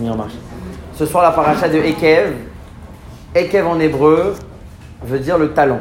[0.00, 0.34] Mis en marche.
[0.94, 2.34] Ce soir, la paracha de Ekev.
[3.34, 4.34] Ekev en hébreu
[5.02, 5.78] veut dire le talon.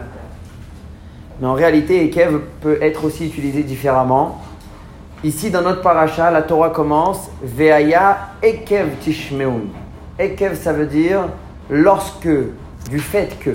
[1.41, 4.41] Mais en réalité, Ekev peut être aussi utilisé différemment.
[5.25, 9.63] Ici, dans notre paracha, la Torah commence Veaya Ekev Tishmeun.
[10.17, 11.27] Ekev, ça veut dire
[11.69, 12.29] lorsque,
[12.89, 13.51] du fait que.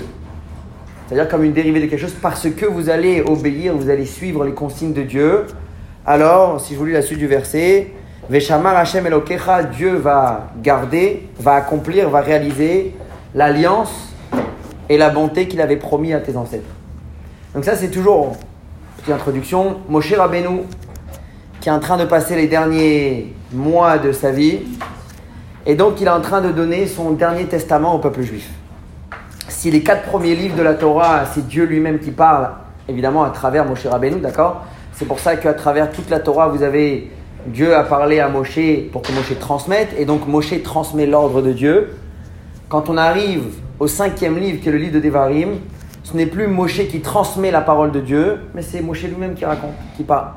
[1.07, 4.45] C'est-à-dire comme une dérivée de quelque chose, parce que vous allez obéir, vous allez suivre
[4.45, 5.47] les consignes de Dieu.
[6.05, 7.91] Alors, si je vous lis la suite du verset,
[8.29, 12.93] Veshamar Hashem Elokecha, Dieu va garder, va accomplir, va réaliser
[13.33, 14.13] l'alliance
[14.89, 16.67] et la bonté qu'il avait promis à tes ancêtres.
[17.55, 18.35] Donc ça, c'est toujours,
[18.97, 20.63] petite introduction, Moshe Rabbeinu,
[21.61, 24.59] qui est en train de passer les derniers mois de sa vie,
[25.65, 28.49] et donc il est en train de donner son dernier testament au peuple juif.
[29.47, 32.49] Si les quatre premiers livres de la Torah, c'est Dieu lui-même qui parle,
[32.89, 34.65] évidemment à travers Moshe Rabbeinu, d'accord?
[34.91, 37.09] C'est pour ça qu'à travers toute la Torah, vous avez
[37.47, 38.59] Dieu a parlé à Moshe
[38.91, 41.95] pour que Moshe transmette, et donc Moshe transmet l'ordre de Dieu.
[42.67, 43.43] Quand on arrive
[43.79, 45.59] au cinquième livre, qui est le livre de Devarim,
[46.03, 49.45] ce n'est plus Moshe qui transmet la parole de Dieu, mais c'est Moshe lui-même qui
[49.45, 50.27] raconte, qui parle.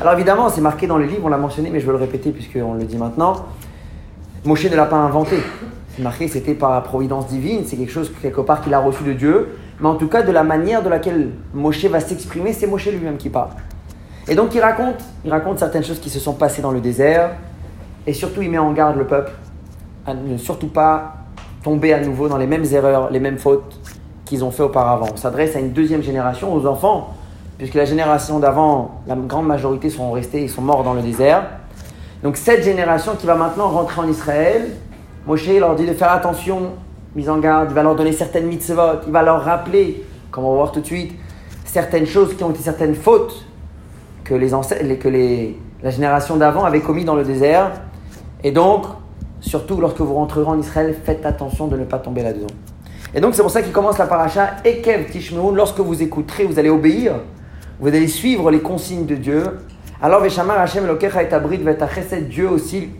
[0.00, 2.30] Alors évidemment, c'est marqué dans les livres, on l'a mentionné, mais je veux le répéter
[2.30, 3.46] puisqu'on le dit maintenant.
[4.44, 5.36] Moshe ne l'a pas inventé.
[5.94, 9.04] C'est marqué, c'était par la providence divine, c'est quelque chose quelque part qu'il a reçu
[9.04, 9.48] de Dieu.
[9.80, 13.16] Mais en tout cas, de la manière de laquelle Moshe va s'exprimer, c'est Moshe lui-même
[13.16, 13.50] qui parle.
[14.28, 17.30] Et donc il raconte, il raconte certaines choses qui se sont passées dans le désert,
[18.06, 19.32] et surtout il met en garde le peuple
[20.06, 21.14] à ne surtout pas
[21.62, 23.78] tomber à nouveau dans les mêmes erreurs, les mêmes fautes
[24.24, 25.06] qu'ils ont fait auparavant.
[25.12, 27.14] On s'adresse à une deuxième génération, aux enfants,
[27.56, 31.44] puisque la génération d'avant, la grande majorité sont restés, ils sont morts dans le désert.
[32.22, 34.68] Donc cette génération qui va maintenant rentrer en Israël,
[35.26, 36.72] Moshe leur dit de faire attention,
[37.16, 40.50] mise en garde, il va leur donner certaines mitzvot, il va leur rappeler, comme on
[40.50, 41.12] va voir tout de suite,
[41.64, 43.44] certaines choses qui ont été certaines fautes
[44.28, 47.72] que, les que les, la génération d'avant avait commis dans le désert.
[48.44, 48.84] Et donc,
[49.40, 52.54] surtout lorsque vous rentrerez en Israël, faites attention de ne pas tomber là-dedans.
[53.14, 55.54] Et donc, c'est pour ça qu'il commence la paracha Ekev Tishmeun.
[55.54, 57.14] Lorsque vous écouterez, vous allez obéir,
[57.80, 59.44] vous allez suivre les consignes de Dieu.
[60.02, 61.62] Alors, Veshamar Hashem Elokecha et Abrid
[62.28, 62.90] Dieu aussi,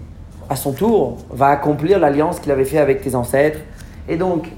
[0.49, 3.61] à son tour, va accomplir l'alliance qu'il avait fait avec tes ancêtres.
[4.09, 4.49] Et donc,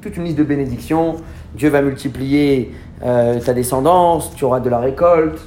[0.00, 1.16] toute une liste de bénédictions.
[1.54, 2.72] Dieu va multiplier
[3.02, 5.40] euh, ta descendance, tu auras de la récolte,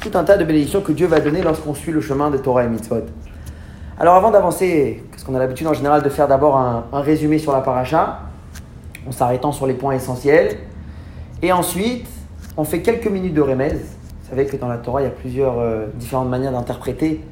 [0.00, 2.64] tout un tas de bénédictions que Dieu va donner lorsqu'on suit le chemin de Torah
[2.64, 3.06] et Mitzvot.
[3.98, 7.52] Alors avant d'avancer, parce qu'on a l'habitude en général de faire d'abord un, résumé sur
[7.52, 8.20] la paracha,
[9.06, 10.56] en s'arrêtant sur les points essentiels,
[11.40, 12.06] et ensuite
[12.56, 13.74] on fait quelques minutes de remez.
[13.74, 17.22] Vous savez que dans la Torah, il y a plusieurs euh, différentes manières d'interpréter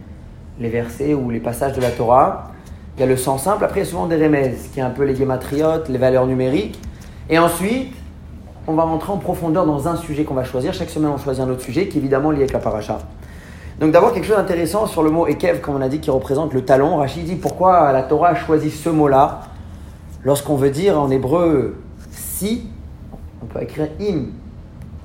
[0.60, 2.52] les versets ou les passages de la Torah.
[2.96, 4.82] Il y a le sens simple, après il y a souvent des remez, qui est
[4.82, 6.78] un peu les gématriotes, les valeurs numériques.
[7.30, 7.94] Et ensuite,
[8.66, 10.72] on va rentrer en profondeur dans un sujet qu'on va choisir.
[10.72, 12.98] Chaque semaine, on choisit un autre sujet qui est évidemment lié avec la paracha.
[13.80, 16.52] Donc d'abord, quelque chose d'intéressant sur le mot Ekev, comme on a dit, qui représente
[16.52, 16.98] le talon.
[16.98, 19.40] Rachid dit pourquoi la Torah a choisi ce mot-là
[20.22, 21.76] lorsqu'on veut dire en hébreu
[22.10, 22.66] si,
[23.42, 24.26] on peut écrire im.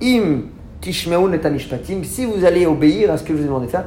[0.03, 0.41] Im
[0.81, 3.85] tishmeun et Si vous allez obéir à ce que je vous ai demandé de faire,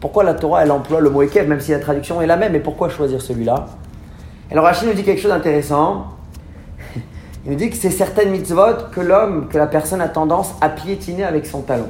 [0.00, 2.56] pourquoi la Torah, elle emploie le mot Ekev, même si la traduction est la même,
[2.56, 3.66] et pourquoi choisir celui-là?
[4.50, 6.13] Alors Rachid nous dit quelque chose d'intéressant.
[7.44, 10.70] Il nous dit que c'est certaines mitzvot que l'homme, que la personne a tendance à
[10.70, 11.88] piétiner avec son talon.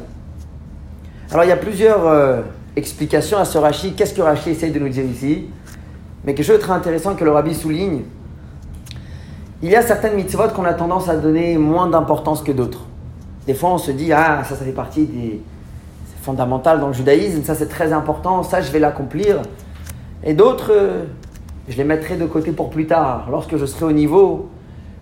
[1.30, 2.40] Alors il y a plusieurs euh,
[2.74, 3.94] explications à ce Rashi.
[3.94, 5.46] Qu'est-ce que Rashi essaye de nous dire ici?
[6.24, 8.02] Mais quelque chose de très intéressant que le rabbi souligne.
[9.62, 12.84] Il y a certaines mitzvot qu'on a tendance à donner moins d'importance que d'autres.
[13.46, 15.40] Des fois on se dit, ah ça ça fait partie des...
[16.06, 19.42] C'est fondamental dans le judaïsme, ça c'est très important, ça je vais l'accomplir.
[20.24, 21.04] Et d'autres, euh,
[21.68, 24.48] je les mettrai de côté pour plus tard, lorsque je serai au niveau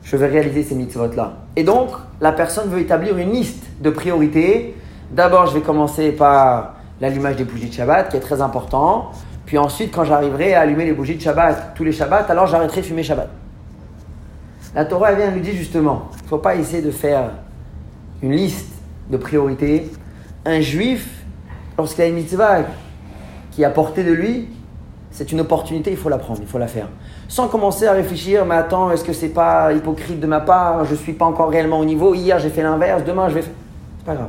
[0.03, 1.35] je vais réaliser ces mitzvot-là.
[1.57, 1.91] Et donc,
[2.21, 4.75] la personne veut établir une liste de priorités.
[5.11, 9.13] D'abord, je vais commencer par l'allumage des bougies de Shabbat, qui est très important.
[9.47, 12.81] Puis ensuite, quand j'arriverai à allumer les bougies de Shabbat tous les Shabbats, alors j'arrêterai
[12.81, 13.29] de fumer Shabbat.
[14.75, 17.31] La Torah vient nous dire justement, il ne faut pas essayer de faire
[18.23, 18.73] une liste
[19.11, 19.91] de priorités.
[20.47, 21.25] Un juif,
[21.77, 22.61] lorsqu'il a une mitzvah
[23.51, 24.49] qui est à portée de lui,
[25.11, 26.89] c'est une opportunité, il faut la prendre, il faut la faire
[27.33, 30.85] sans commencer à réfléchir, mais attends, est-ce que c'est pas hypocrite de ma part?
[30.85, 32.13] Je suis pas encore réellement au niveau.
[32.13, 33.05] Hier, j'ai fait l'inverse.
[33.05, 33.41] Demain, je vais.
[33.41, 34.29] C'est pas grave.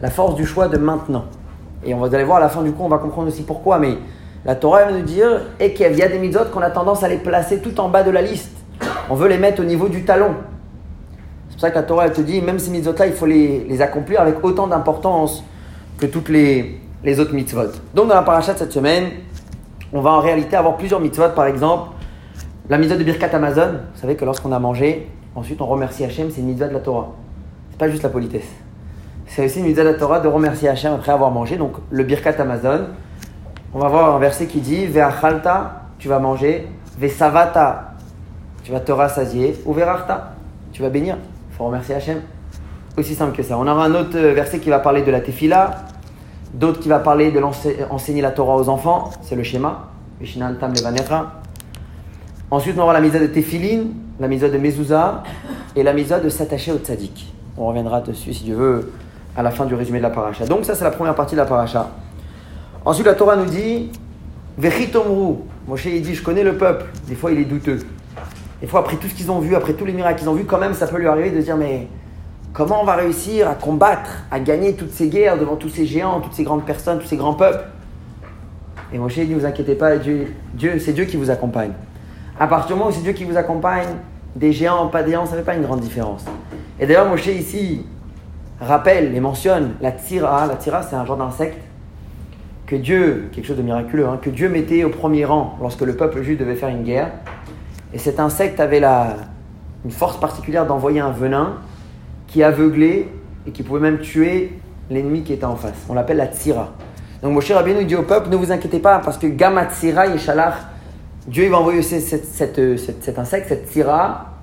[0.00, 1.24] La force du choix de maintenant.
[1.84, 3.80] Et on va aller voir à la fin du coup, on va comprendre aussi pourquoi.
[3.80, 3.98] Mais
[4.44, 7.08] la Torah va nous dire et qu'il y a des mitzvot qu'on a tendance à
[7.08, 8.52] les placer tout en bas de la liste.
[9.10, 10.36] On veut les mettre au niveau du talon.
[11.48, 13.66] C'est pour ça que la Torah elle te dit, même ces mitzvot-là, il faut les,
[13.68, 15.42] les, accomplir avec autant d'importance
[15.98, 17.72] que toutes les, les autres mitzvot.
[17.92, 19.06] Donc dans la paracha de cette semaine,
[19.92, 21.93] on va en réalité avoir plusieurs mitzvot, par exemple,
[22.68, 26.30] la mitzvah de Birkat Amazon, vous savez que lorsqu'on a mangé, ensuite on remercie Hachem,
[26.30, 27.12] c'est une mitzvah de la Torah.
[27.70, 28.48] C'est pas juste la politesse.
[29.26, 31.56] C'est aussi une mitzvah de la Torah de remercier Hachem après avoir mangé.
[31.56, 32.86] Donc le Birkat Amazon,
[33.74, 36.66] on va voir un verset qui dit Ve'achalta, tu vas manger,
[36.98, 37.94] Ve'savata,
[38.62, 40.32] tu vas te rassasier, ou Ve'rachta,
[40.72, 41.18] tu vas bénir.
[41.50, 42.22] Il faut remercier Hachem.
[42.96, 43.58] Aussi simple que ça.
[43.58, 45.82] On aura un autre verset qui va parler de la tefila,
[46.54, 49.90] d'autres qui va parler de l'enseigner la Torah aux enfants, c'est le schéma.
[52.50, 53.84] Ensuite, on aura la misa de tefilin,
[54.20, 55.22] la misa de mezouza
[55.74, 57.32] et la misa de s'attacher au tzaddik.
[57.56, 58.92] On reviendra dessus, si Dieu veut,
[59.36, 60.46] à la fin du résumé de la paracha.
[60.46, 61.90] Donc ça, c'est la première partie de la paracha.
[62.84, 63.90] Ensuite, la Torah nous dit,
[64.58, 65.36] Vechitomru.
[65.66, 66.84] Moshe, il dit, je connais le peuple.
[67.08, 67.80] Des fois, il est douteux.
[68.60, 70.44] Des fois, après tout ce qu'ils ont vu, après tous les miracles qu'ils ont vus,
[70.44, 71.88] quand même, ça peut lui arriver de dire, mais
[72.52, 76.20] comment on va réussir à combattre, à gagner toutes ces guerres devant tous ces géants,
[76.20, 77.64] toutes ces grandes personnes, tous ces grands peuples?
[78.92, 80.28] Et Moshe, il dit, ne vous inquiétez pas, Dieu
[80.78, 81.72] c'est Dieu qui vous accompagne.
[82.38, 83.88] À partir du moment où c'est Dieu qui vous accompagne,
[84.34, 86.24] des géants, pas des géants, ça ne fait pas une grande différence.
[86.80, 87.86] Et d'ailleurs, Moshe ici
[88.60, 90.46] rappelle et mentionne la tira.
[90.46, 91.60] La tira, c'est un genre d'insecte
[92.66, 95.94] que Dieu, quelque chose de miraculeux, hein, que Dieu mettait au premier rang lorsque le
[95.94, 97.10] peuple juif devait faire une guerre.
[97.92, 99.14] Et cet insecte avait la,
[99.84, 101.58] une force particulière d'envoyer un venin
[102.26, 103.08] qui aveuglait
[103.46, 104.58] et qui pouvait même tuer
[104.90, 105.86] l'ennemi qui était en face.
[105.88, 106.72] On l'appelle la tira.
[107.22, 110.54] Donc Moshe Rabbeinu dit au peuple, ne vous inquiétez pas, parce que Gamatsira Yeshalach,
[111.26, 114.34] Dieu va envoyer cet insecte, cette tira,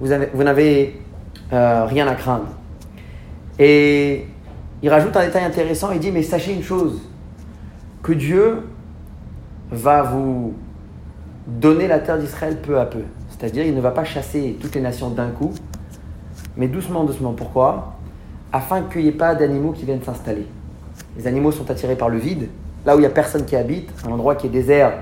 [0.00, 0.08] vous
[0.44, 1.00] n'avez
[1.52, 2.46] euh, rien à craindre.
[3.58, 4.26] Et
[4.82, 7.00] il rajoute un détail intéressant, il dit, mais sachez une chose,
[8.02, 8.62] que Dieu
[9.70, 10.54] va vous
[11.46, 13.02] donner la terre d'Israël peu à peu.
[13.28, 15.52] C'est-à-dire, il ne va pas chasser toutes les nations d'un coup,
[16.56, 17.32] mais doucement, doucement.
[17.32, 17.94] Pourquoi?
[18.52, 20.46] Afin qu'il n'y ait pas d'animaux qui viennent s'installer.
[21.16, 22.48] Les animaux sont attirés par le vide.
[22.86, 24.92] Là où il n'y a personne qui habite, un endroit qui est désert,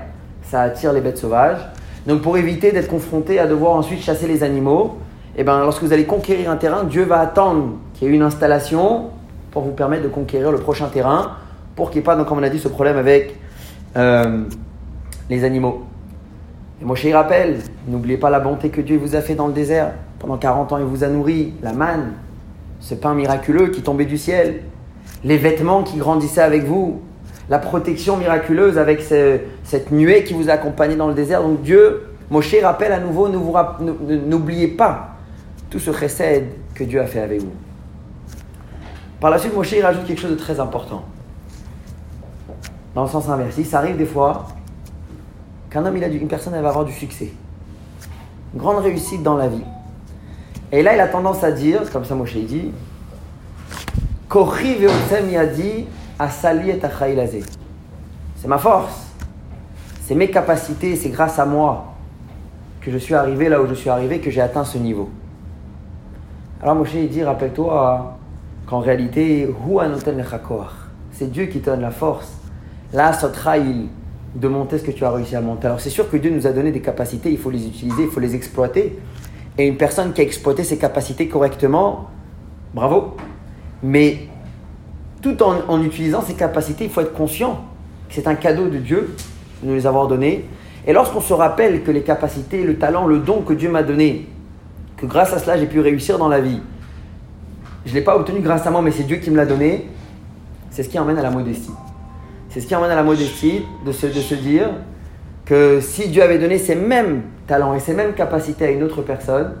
[0.43, 1.59] ça attire les bêtes sauvages.
[2.07, 4.97] Donc pour éviter d'être confronté à devoir ensuite chasser les animaux,
[5.35, 8.21] eh ben, lorsque vous allez conquérir un terrain, Dieu va attendre qu'il y ait une
[8.21, 9.09] installation
[9.51, 11.37] pour vous permettre de conquérir le prochain terrain,
[11.75, 13.35] pour qu'il n'y ait pas, donc, comme on a dit, ce problème avec
[13.95, 14.43] euh,
[15.29, 15.83] les animaux.
[16.81, 19.53] Et Moshe il rappelle, n'oubliez pas la bonté que Dieu vous a fait dans le
[19.53, 19.91] désert.
[20.19, 22.13] Pendant 40 ans, il vous a nourri, la manne,
[22.79, 24.61] ce pain miraculeux qui tombait du ciel,
[25.23, 27.01] les vêtements qui grandissaient avec vous,
[27.49, 31.41] la protection miraculeuse avec cette nuée qui vous a accompagné dans le désert.
[31.41, 35.15] Donc Dieu, Moshe rappelle à nouveau, n'oubliez pas
[35.69, 37.53] tout ce chesed que Dieu a fait avec vous.
[39.19, 41.03] Par la suite, Moshe rajoute quelque chose de très important.
[42.95, 44.47] Dans le sens inverse, ça arrive des fois
[45.69, 47.33] qu'un homme, il a une personne, elle va avoir du succès,
[48.53, 49.63] une grande réussite dans la vie.
[50.71, 52.71] Et là, il a tendance à dire, comme ça Moshe dit,
[54.29, 54.77] Kochi
[55.55, 55.85] dit
[56.19, 56.79] Asali et
[58.35, 59.07] C'est ma force,
[60.01, 61.93] c'est mes capacités, c'est grâce à moi
[62.81, 65.09] que je suis arrivé là où je suis arrivé, que j'ai atteint ce niveau.
[66.61, 68.17] Alors Moshe il dit, rappelle-toi
[68.67, 69.49] qu'en réalité,
[71.11, 72.31] c'est Dieu qui te donne la force.
[72.93, 73.11] Là,
[73.57, 73.87] il
[74.35, 75.67] de monter ce que tu as réussi à monter.
[75.67, 78.09] Alors c'est sûr que Dieu nous a donné des capacités, il faut les utiliser, il
[78.09, 78.99] faut les exploiter.
[79.57, 82.09] Et une personne qui a exploité ses capacités correctement,
[82.73, 83.15] bravo.
[83.83, 84.27] Mais
[85.23, 87.61] tout en, utilisant ses capacités, il faut être conscient
[88.09, 89.15] que c'est un cadeau de Dieu
[89.63, 90.45] de nous les avoir données.
[90.85, 94.27] Et lorsqu'on se rappelle que les capacités, le talent, le don que Dieu m'a donné,
[94.97, 96.59] que grâce à cela j'ai pu réussir dans la vie.
[97.85, 99.87] Je ne l'ai pas obtenu grâce à moi, mais c'est Dieu qui me l'a donné.
[100.71, 101.71] C'est ce qui emmène à la modestie.
[102.49, 104.69] C'est ce qui emmène à la modestie de se dire
[105.45, 109.01] que si Dieu avait donné ces mêmes talents et ces mêmes capacités à une autre
[109.01, 109.53] personne,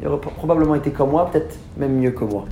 [0.00, 2.46] il aurait probablement été comme moi, peut-être même mieux que moi.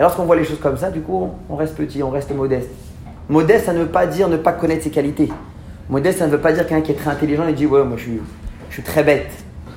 [0.00, 2.70] Et lorsqu'on voit les choses comme ça, du coup, on reste petit, on reste modeste.
[3.28, 5.28] Modeste, ça ne veut pas dire ne pas connaître ses qualités.
[5.90, 7.98] Modeste, ça ne veut pas dire quelqu'un qui est très intelligent et dit Ouais, moi
[7.98, 8.04] je
[8.70, 9.30] suis, très bête.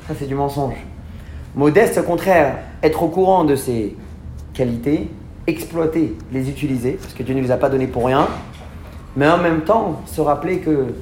[0.07, 0.75] Ça, c'est du mensonge.
[1.55, 3.97] Modeste, au contraire, être au courant de ses
[4.53, 5.09] qualités,
[5.45, 8.29] exploiter, les utiliser, parce que Dieu ne les a pas donnés pour rien,
[9.17, 10.93] mais en même temps, se rappeler que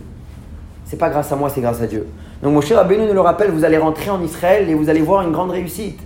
[0.86, 2.08] c'est pas grâce à moi, c'est grâce à Dieu.
[2.42, 5.02] Donc mon cher Rabbeinu nous le rappelle, vous allez rentrer en Israël et vous allez
[5.02, 6.00] voir une grande réussite.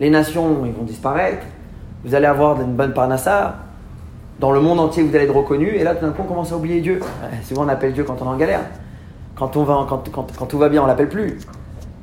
[0.00, 1.46] Les nations, ils vont disparaître,
[2.06, 3.56] vous allez avoir une bonne parnassa,
[4.38, 6.52] dans le monde entier, vous allez être reconnu, et là, tout d'un coup, on commence
[6.52, 7.00] à oublier Dieu.
[7.42, 8.60] souvent, on appelle Dieu quand on est en galère.
[9.34, 11.38] Quand, on va, quand, tout va bien, on l'appelle plus.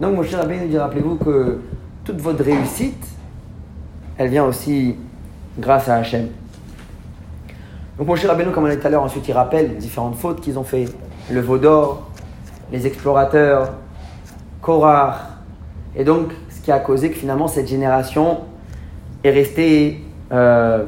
[0.02, 1.60] Donc, mon cher Rabbeinu dit, rappelez-vous que
[2.04, 3.06] toute votre réussite,
[4.18, 4.96] elle vient aussi
[5.58, 6.28] grâce à Hachem.
[7.98, 10.42] Donc mon cher Rabbeinu, comme on dit tout à l'heure, ensuite il rappelle différentes fautes
[10.42, 10.86] qu'ils ont fait.
[11.32, 12.10] Le veau d'or,
[12.72, 13.72] les explorateurs,
[14.62, 15.16] Korah.
[15.96, 18.40] Et donc, ce qui a causé que finalement cette génération
[19.24, 20.02] est restée
[20.32, 20.84] euh,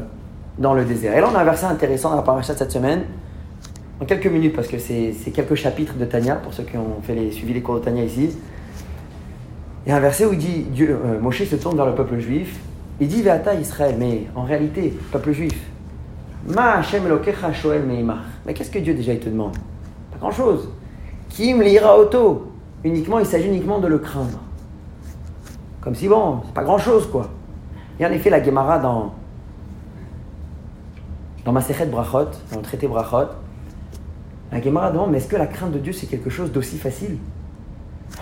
[0.58, 1.18] dans le désert.
[1.18, 3.04] Et là, on a un verset intéressant dans la de cette semaine,
[4.02, 7.16] en quelques minutes, parce que c'est quelques chapitres de Tania, pour ceux qui ont fait
[7.16, 8.38] les, suivi les cours de Tania ici.
[9.86, 11.96] Il y a un verset où il dit, Dieu, euh, Moshe se tourne vers le
[11.96, 12.60] peuple juif,
[13.00, 15.60] il dit Veata Israël, mais en réalité, peuple juif,
[16.48, 17.04] Ma Hashem
[17.54, 17.84] Shoel
[18.46, 19.58] Mais qu'est-ce que Dieu déjà il te demande?
[20.12, 20.70] Pas grand-chose.
[21.30, 22.52] Kim lira auto.
[22.84, 24.40] Uniquement, il s'agit uniquement de le craindre.
[25.82, 27.30] Comme si, bon, c'est pas grand-chose, quoi.
[28.00, 29.14] Et en effet, la Gemara dans,
[31.46, 33.30] dans Masechet Brachot, dans le traité Brachot,
[34.52, 37.18] la Gemara demande, mais est-ce que la crainte de Dieu, c'est quelque chose d'aussi facile?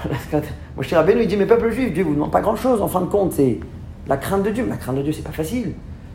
[0.31, 3.01] Moi, je Rabbeinu, il dit, mais peuple juif, Dieu vous demande pas grand-chose, en fin
[3.01, 3.59] de compte, c'est
[4.07, 4.65] la crainte de Dieu.
[4.67, 5.73] La crainte de Dieu, c'est pas facile.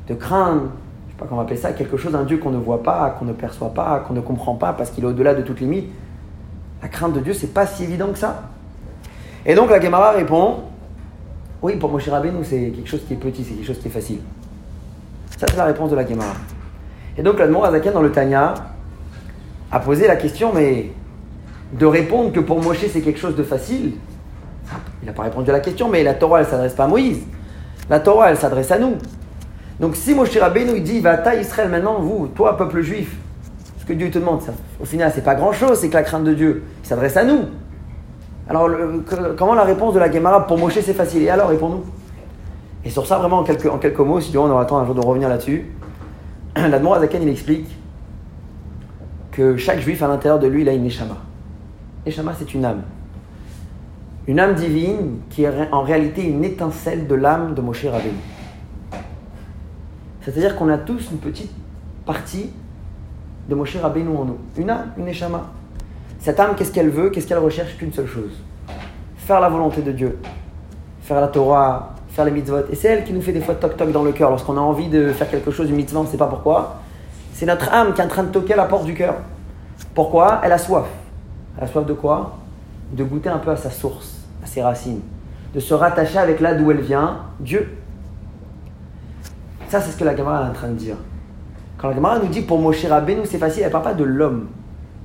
[0.08, 0.62] De craindre,
[1.06, 3.24] je sais pas comment appeler ça, quelque chose d'un Dieu qu'on ne voit pas, qu'on
[3.24, 5.86] ne perçoit pas, qu'on ne comprend pas, parce qu'il est au-delà de toute limite.
[6.82, 8.50] La crainte de Dieu, c'est pas si évident que ça.
[9.44, 10.56] Et donc la Gemara répond,
[11.62, 13.92] oui, pour Moshe Rabbeinu, c'est quelque chose qui est petit, c'est quelque chose qui est
[13.92, 14.20] facile.
[15.36, 16.34] Ça, c'est la réponse de la Gemara.
[17.16, 18.54] Et donc l'Admor Azaken dans le Tanya
[19.72, 20.92] a posé la question, mais
[21.72, 23.94] de répondre que pour Moshe c'est quelque chose de facile,
[25.02, 26.88] il n'a pas répondu à la question, mais la Torah, elle ne s'adresse pas à
[26.88, 27.20] Moïse.
[27.90, 28.96] La Torah, elle s'adresse à nous.
[29.80, 33.16] Donc si Moshe Rabbeinu il dit, va à Israël maintenant, vous, toi, peuple juif,
[33.80, 36.24] ce que Dieu te demande, ça, au final, c'est pas grand-chose, c'est que la crainte
[36.24, 37.46] de Dieu, s'adresse à nous.
[38.48, 38.70] Alors,
[39.36, 41.84] comment la réponse de la Gemara pour Moshe c'est facile Et alors, réponds-nous.
[42.84, 45.00] Et sur ça, vraiment, en quelques, mots, si on aura le temps un jour de
[45.00, 45.70] revenir là-dessus,
[46.56, 47.68] l'Admor Azaken, il explique
[49.32, 51.16] que chaque juif à l'intérieur de lui, il a une Neshama.
[52.06, 52.82] Neshama, c'est une âme.
[54.26, 58.16] Une âme divine qui est en réalité une étincelle de l'âme de Moshe Rabbeinu.
[60.22, 61.52] C'est-à-dire qu'on a tous une petite
[62.06, 62.50] partie
[63.48, 64.38] de Moshe Rabbeinu en nous.
[64.56, 65.50] Une âme, une Neshama.
[66.18, 68.32] Cette âme, qu'est-ce qu'elle veut Qu'est-ce qu'elle recherche Qu'une seule chose.
[69.16, 70.18] Faire la volonté de Dieu.
[71.02, 72.70] Faire la Torah, faire les mitzvot.
[72.70, 74.30] Et c'est elle qui nous fait des fois toc-toc dans le cœur.
[74.30, 76.76] Lorsqu'on a envie de faire quelque chose, une mitzvah, on ne sait pas pourquoi.
[77.32, 79.14] C'est notre âme qui est en train de toquer à la porte du cœur.
[79.94, 80.86] Pourquoi Elle a soif.
[81.56, 82.38] Elle a soif de quoi
[82.92, 85.00] De goûter un peu à sa source à ses racines,
[85.54, 87.76] de se rattacher avec là d'où elle vient, Dieu.
[89.68, 90.96] Ça, c'est ce que la Gemara est en train de dire.
[91.76, 94.04] Quand la Gemara nous dit pour Moshe Rabbeinu, c'est facile, elle ne parle pas de
[94.04, 94.48] l'homme.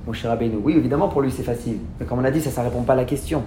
[0.06, 1.78] Moshe Rabbeinu, oui, évidemment, pour lui, c'est facile.
[1.98, 3.42] Mais comme on a dit, ça ne répond pas à la question.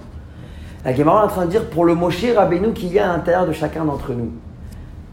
[0.84, 3.16] La Gemara est en train de dire pour le Moshe Rabbeinu qu'il y a à
[3.16, 4.30] l'intérieur de chacun d'entre nous.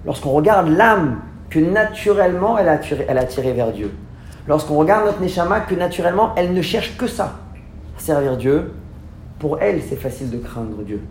[0.05, 3.91] Lorsqu'on regarde l'âme que naturellement elle a, tiré, elle a tiré vers Dieu.
[4.47, 7.39] Lorsqu'on regarde notre Neshama que naturellement elle ne cherche que ça,
[7.97, 8.73] servir Dieu,
[9.39, 11.01] pour elle, c'est facile de craindre Dieu.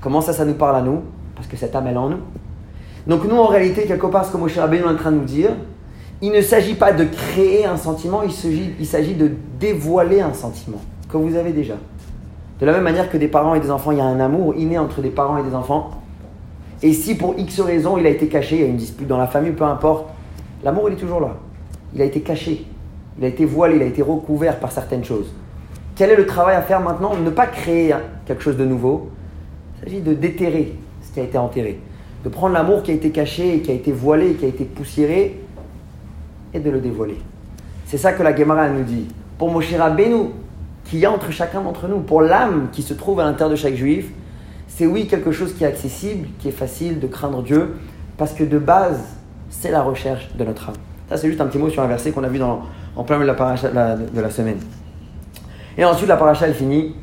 [0.00, 1.02] Comment ça, ça nous parle à nous?
[1.34, 2.20] Parce que cette âme, elle est en nous.
[3.06, 5.24] Donc nous, en réalité, quelque part, ce que Moshe Rabbeinu est en train de nous
[5.24, 5.50] dire,
[6.22, 8.32] il ne s'agit pas de créer un sentiment, il
[8.86, 9.30] s'agit, de
[9.60, 11.74] dévoiler un sentiment que vous avez déjà.
[12.60, 14.54] De la même manière que des parents et des enfants, il y a un amour
[14.56, 15.90] inné entre des parents et des enfants.
[16.82, 19.18] Et si pour X raison il a été caché, il y a une dispute dans
[19.18, 20.06] la famille, peu importe,
[20.64, 21.36] l'amour il est toujours là.
[21.94, 22.64] Il a été caché,
[23.18, 25.32] il a été voilé, il a été recouvert par certaines choses.
[25.94, 27.14] Quel est le travail à faire maintenant?
[27.16, 27.94] Ne pas créer
[28.26, 29.08] quelque chose de nouveau.
[29.78, 31.80] Il s'agit de déterrer ce qui a été enterré.
[32.24, 35.40] De prendre l'amour qui a été caché, qui a été voilé, qui a été poussiéré,
[36.54, 37.18] et de le dévoiler.
[37.86, 39.06] C'est ça que la Gemara nous dit.
[39.38, 40.30] Pour Moshe Rabbeinu,
[40.84, 43.56] qui y a entre chacun d'entre nous, pour l'âme qui se trouve à l'intérieur de
[43.56, 44.10] chaque juif,
[44.68, 47.76] c'est oui quelque chose qui est accessible, qui est facile de craindre Dieu,
[48.18, 49.00] parce que de base,
[49.50, 50.76] c'est la recherche de notre âme.
[51.08, 52.62] Ça, c'est juste un petit mot sur un verset qu'on a vu dans,
[52.96, 54.58] en plein milieu de la, de la semaine.
[55.78, 56.94] Et ensuite, la paracha, elle finit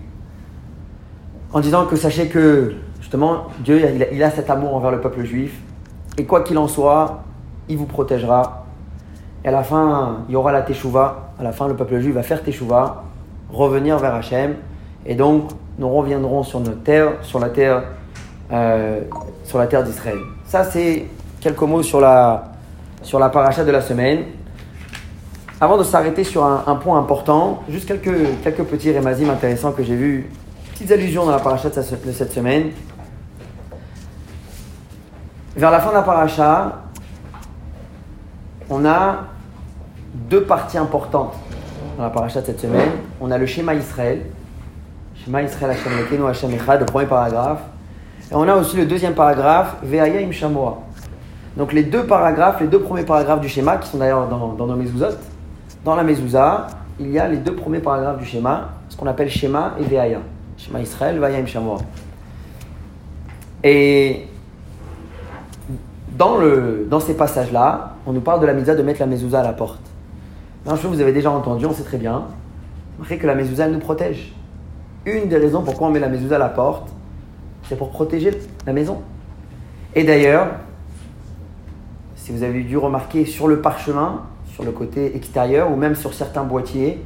[1.54, 3.80] en disant que sachez que, justement, Dieu,
[4.12, 5.60] il a, cet amour envers le peuple juif.
[6.18, 7.24] Et quoi qu'il en soit,
[7.70, 8.63] il vous protégera.
[9.44, 11.32] Et à la fin, il y aura la teshuva.
[11.40, 13.04] À la fin, le peuple juif va faire teshuva,
[13.52, 14.56] revenir vers Hachem.
[15.06, 17.84] Et donc, nous reviendrons sur notre terre, sur la terre,
[18.52, 19.02] euh,
[19.70, 20.20] terre d'Israël.
[20.46, 21.08] Ça, c'est
[21.42, 22.52] quelques mots sur la,
[23.02, 24.24] sur la paracha de la semaine.
[25.60, 29.96] Avant de s'arrêter sur un, point important, juste quelques, quelques petits rémazim intéressants que j'ai
[29.96, 30.30] vus,
[30.72, 32.72] petites allusions dans la paracha de cette semaine.
[35.56, 36.82] Vers la fin de la paracha,
[38.70, 39.33] on a
[40.30, 41.34] deux parties importantes
[41.98, 42.90] dans la paracha de cette semaine.
[43.22, 44.22] On a le schéma Israël,
[45.24, 47.62] schéma Israël Echad, le premier paragraphe.
[48.32, 50.80] Et on a aussi le deuxième paragraphe, Ve'aya im Shamoa.
[51.56, 54.66] Donc les deux paragraphes, les deux premiers paragraphes du schéma, qui sont d'ailleurs dans, dans
[54.66, 55.18] nos mezuzot,
[55.86, 56.68] dans la mezouza,
[57.00, 60.20] il y a les deux premiers paragraphes du schéma, ce qu'on appelle schéma et Veaya.
[60.58, 61.78] Schéma Israël, Veaya Shamoa.
[63.64, 64.28] Et
[66.12, 69.40] dans, le, dans ces passages-là, on nous parle de la mezouza de mettre la mezouza
[69.40, 69.80] à la porte.
[70.66, 72.24] Un chose vous avez déjà entendu, on sait très bien,
[73.10, 74.34] que la mezouza nous protège.
[75.06, 76.90] Une des raisons pourquoi on met la mezouza à la porte,
[77.68, 78.32] c'est pour protéger
[78.66, 79.02] la maison.
[79.96, 80.48] Et d'ailleurs,
[82.16, 84.22] si vous avez dû remarquer sur le parchemin,
[84.54, 87.02] sur le côté extérieur ou même sur certains boîtiers,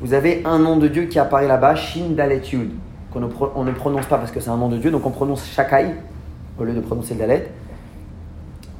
[0.00, 2.70] vous avez un nom de Dieu qui apparaît là-bas, Shin Dalet Yud,
[3.12, 5.10] qu'on ne, on ne prononce pas parce que c'est un nom de Dieu, donc on
[5.10, 5.86] prononce Shakai
[6.58, 7.50] au lieu de prononcer le Dalet,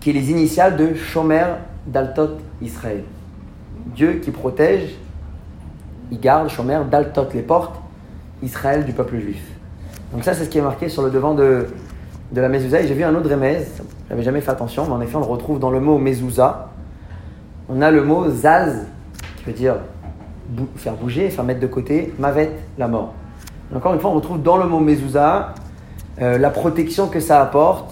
[0.00, 1.46] qui est les initiales de Shomer
[1.86, 3.02] Daltot Israël.
[3.86, 4.96] Dieu qui protège
[6.12, 7.80] il garde, Shomer, Daltot, les portes,
[8.42, 9.42] Israël du peuple juif.
[10.12, 11.66] Donc ça, c'est ce qui est marqué sur le devant de,
[12.32, 12.82] de la mezouza.
[12.82, 13.62] Et j'ai vu un autre remez,
[14.10, 16.68] j'avais jamais fait attention, mais en effet, on le retrouve dans le mot mezouza.
[17.70, 18.86] On a le mot zaz,
[19.38, 19.76] qui veut dire
[20.76, 23.14] faire bouger, faire mettre de côté, mavet, la mort.
[23.74, 25.54] encore une fois, on retrouve dans le mot mezouza
[26.20, 27.90] euh, la protection que ça apporte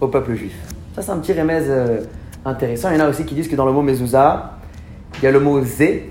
[0.00, 0.54] au peuple juif.
[0.94, 2.02] Ça, c'est un petit remez euh,
[2.44, 2.90] intéressant.
[2.90, 4.57] Il y en a aussi qui disent que dans le mot mezouza,
[5.20, 6.10] il y a le mot zé,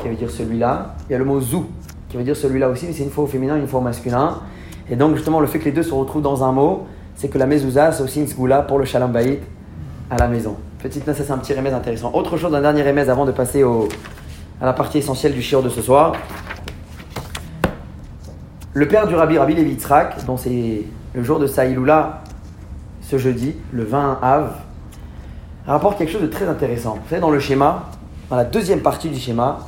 [0.00, 0.94] qui veut dire celui-là.
[1.08, 1.66] Il y a le mot zou,
[2.08, 4.40] qui veut dire celui-là aussi, mais c'est une fois au féminin, une fois au masculin.
[4.88, 7.38] Et donc, justement, le fait que les deux se retrouvent dans un mot, c'est que
[7.38, 9.38] la mezouza, c'est aussi une sgoula pour le shalom bayit
[10.10, 10.56] à la maison.
[10.78, 12.12] Petite ça c'est un petit remède intéressant.
[12.12, 13.64] Autre chose, un dernier remède avant de passer
[14.60, 16.12] à la partie essentielle du shiur de ce soir.
[18.74, 20.82] Le père du Rabbi, Rabbi Levitzrak, dont c'est
[21.14, 22.22] le jour de Saïloula,
[23.00, 24.56] ce jeudi, le 20 Av,
[25.66, 26.98] rapporte quelque chose de très intéressant.
[27.02, 27.90] Vous savez, dans le schéma,
[28.30, 29.58] dans la deuxième partie du schéma,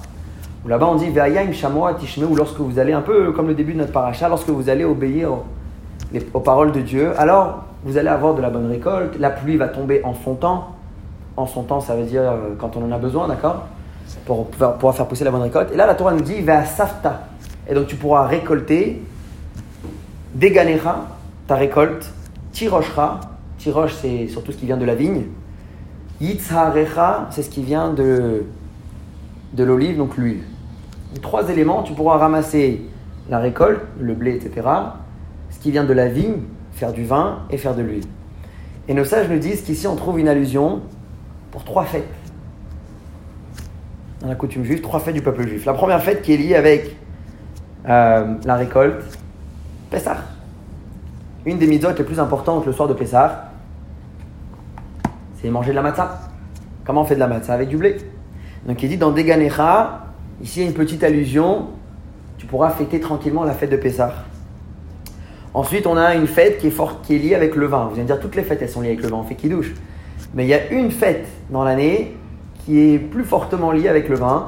[0.65, 3.73] où là-bas on dit Ve'ayim shamoa tishmeu, lorsque vous allez, un peu comme le début
[3.73, 5.31] de notre paracha, lorsque vous allez obéir
[6.33, 9.69] aux, paroles de Dieu, alors vous allez avoir de la bonne récolte, la pluie va
[9.69, 10.73] tomber en son temps.
[11.37, 13.67] En son temps, ça veut dire euh, quand on en a besoin, d'accord?
[14.25, 15.71] Pour pouvoir faire pousser la bonne récolte.
[15.73, 17.25] Et là, la Torah nous dit Ve'a safta.
[17.69, 19.03] Et donc tu pourras récolter
[20.35, 21.07] Deganecha,
[21.47, 22.13] ta récolte,
[22.53, 23.21] Tiroshra,
[23.59, 25.25] Tirosh c'est surtout ce qui vient de la vigne,
[26.21, 28.45] Yitzharecha, c'est ce qui vient de,
[29.53, 30.43] de l'olive, donc l'huile.
[31.23, 32.83] Trois éléments, tu pourras ramasser
[33.29, 34.67] la récolte, le blé, etc.,
[35.51, 36.41] ce qui vient de la vigne,
[36.73, 38.05] faire du vin et faire de l'huile.
[38.89, 40.81] Et nos sages nous disent qu'ici on trouve une allusion
[41.51, 42.09] pour trois fêtes.
[44.21, 45.65] Dans la coutume juive, trois fêtes du peuple juif.
[45.65, 46.97] La première fête qui est liée avec
[47.89, 49.03] euh, la récolte,
[49.91, 50.19] Pessah.
[51.45, 53.53] Une des mitzvot les plus importantes le soir de Pessah,
[55.51, 56.21] manger de la matzah.
[56.85, 57.97] Comment on fait de la matzah Avec du blé.
[58.67, 60.07] Donc il dit dans Deganecha,
[60.43, 61.69] ici a une petite allusion,
[62.39, 64.13] tu pourras fêter tranquillement la fête de Pessah.
[65.55, 67.89] Ensuite, on a une fête qui est, forte, qui est liée avec le vin.
[67.91, 69.49] Vous allez dire, toutes les fêtes, elles sont liées avec le vin, on fait qui
[69.49, 69.73] douche.
[70.35, 72.15] Mais il y a une fête dans l'année
[72.65, 74.45] qui est plus fortement liée avec le vin.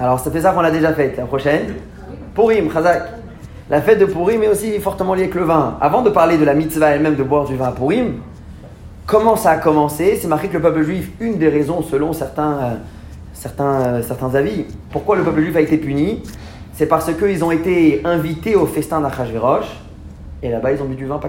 [0.00, 1.18] Alors, ça fait ça qu'on l'a déjà faite.
[1.18, 1.74] La prochaine
[2.34, 3.19] Purim, Chazak.
[3.70, 5.78] La fête de Purim est aussi fortement liée avec le vin.
[5.80, 8.14] Avant de parler de la mitzvah elle-même de boire du vin à Purim,
[9.06, 10.16] comment ça a commencé?
[10.16, 14.64] C'est marqué que le peuple juif, une des raisons selon certains, euh, euh, certains avis,
[14.90, 16.20] pourquoi le peuple juif a été puni,
[16.72, 19.66] c'est parce qu'ils ont été invités au festin d'Achashverosh,
[20.42, 21.28] et là-bas ils ont bu du vin pas.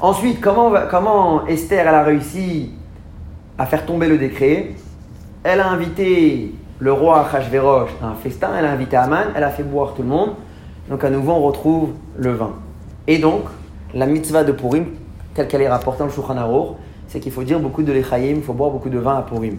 [0.00, 2.72] Ensuite, comment, comment Esther elle a réussi
[3.56, 4.70] à faire tomber le décret?
[5.44, 9.50] Elle a invité le roi Achashverosh à un festin, elle a invité Aman, elle a
[9.50, 10.30] fait boire tout le monde.
[10.92, 12.52] Donc à nouveau, on retrouve le vin.
[13.06, 13.44] Et donc,
[13.94, 14.88] la mitzvah de Purim,
[15.32, 16.76] telle qu'elle est rapportée dans le Shulchan Aruch,
[17.08, 19.56] c'est qu'il faut dire beaucoup de l'Echaïm, il faut boire beaucoup de vin à Purim.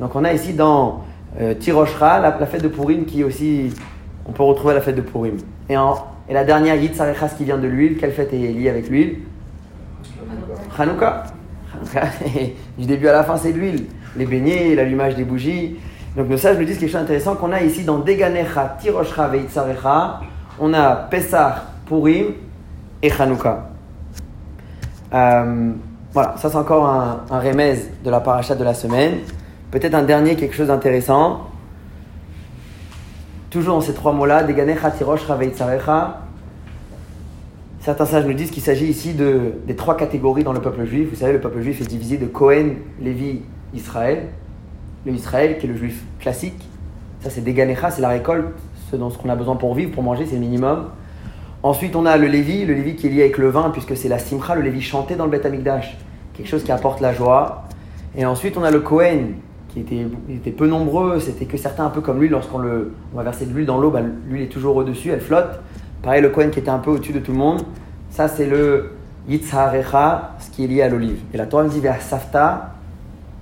[0.00, 1.02] Donc on a ici dans
[1.38, 3.74] euh, Tiroshra, la, fête de Purim qui aussi,
[4.24, 5.36] on peut retrouver la fête de Purim.
[5.68, 5.74] Et,
[6.32, 9.18] la dernière Yid Sarechas qui vient de l'huile, quelle fête est liée avec l'huile?
[10.78, 11.24] Hanouka.
[12.78, 13.84] du début à la fin, c'est de l'huile.
[14.16, 15.76] Les beignets, l'allumage des bougies.
[16.16, 20.20] Donc le sage nous dit quelque chose d'intéressant qu'on a ici dans Deganecha, Tiroshra, Veitzarecha
[20.60, 22.26] on a Pessah, Purim
[23.02, 23.70] et Hanouka.
[25.12, 25.72] Euh,
[26.12, 29.14] voilà, ça c'est encore un, un de la paracha de la semaine.
[29.70, 31.46] Peut-être un dernier, quelque chose d'intéressant.
[33.48, 36.20] Toujours dans ces trois mots-là, Deganecha, Tirosh, Tzarecha.
[37.80, 41.08] Certains sages nous disent qu'il s'agit ici de, des trois catégories dans le peuple juif.
[41.10, 43.40] Vous savez, le peuple juif est divisé de Cohen, Lévi,
[43.72, 44.26] Israël.
[45.06, 46.68] Le Israël, qui est le juif classique.
[47.20, 48.46] Ça, c'est Deganecha, c'est la récolte
[48.90, 50.86] ce dont qu'on a besoin pour vivre, pour manger, c'est le minimum.
[51.62, 54.08] Ensuite, on a le Lévi, le Lévi qui est lié avec le vin, puisque c'est
[54.08, 55.96] la simcha, le Lévi chanté dans le Beth Amikdash,
[56.32, 57.64] quelque chose qui apporte la joie.
[58.16, 59.34] Et ensuite, on a le Kohen,
[59.68, 63.16] qui était, était peu nombreux, c'était que certains un peu comme lui, lorsqu'on le, on
[63.16, 65.60] va verser de l'huile dans l'eau, bah, l'huile est toujours au-dessus, elle flotte.
[66.02, 67.62] Pareil, le Kohen qui était un peu au-dessus de tout le monde,
[68.10, 68.92] ça c'est le
[69.28, 71.20] Yitzharecha, ce qui est lié à l'olive.
[71.34, 72.74] Et la Torah nous dit, Safta,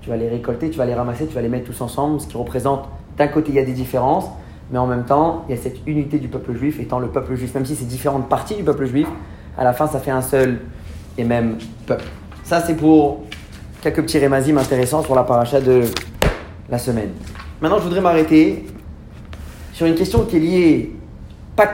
[0.02, 2.26] tu vas les récolter, tu vas les ramasser, tu vas les mettre tous ensemble, ce
[2.26, 4.28] qui représente, d'un côté il y a des différences,
[4.70, 7.34] mais en même temps, il y a cette unité du peuple juif étant le peuple
[7.34, 9.08] juif, même si c'est différentes parties du peuple juif,
[9.56, 10.60] à la fin, ça fait un seul
[11.16, 12.04] et même peuple.
[12.44, 13.22] Ça, c'est pour
[13.80, 15.82] quelques petits rémazim intéressants sur la paracha de
[16.70, 17.10] la semaine.
[17.60, 18.66] Maintenant, je voudrais m'arrêter
[19.72, 20.92] sur une question qui est liée
[21.56, 21.68] pas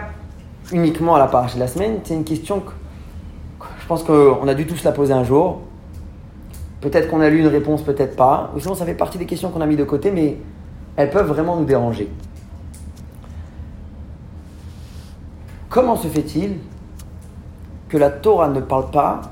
[0.73, 2.71] uniquement à la paracha de la semaine, c'est une question que
[3.85, 5.61] je pense qu'on a dû tous la poser un jour.
[6.81, 8.51] Peut-être qu'on a lu une réponse, peut-être pas.
[8.57, 10.39] Ou sinon, ça fait partie des questions qu'on a mis de côté, mais
[10.97, 12.09] elles peuvent vraiment nous déranger.
[15.75, 16.59] Comment se fait-il
[17.89, 19.23] que la Torah ne parle pas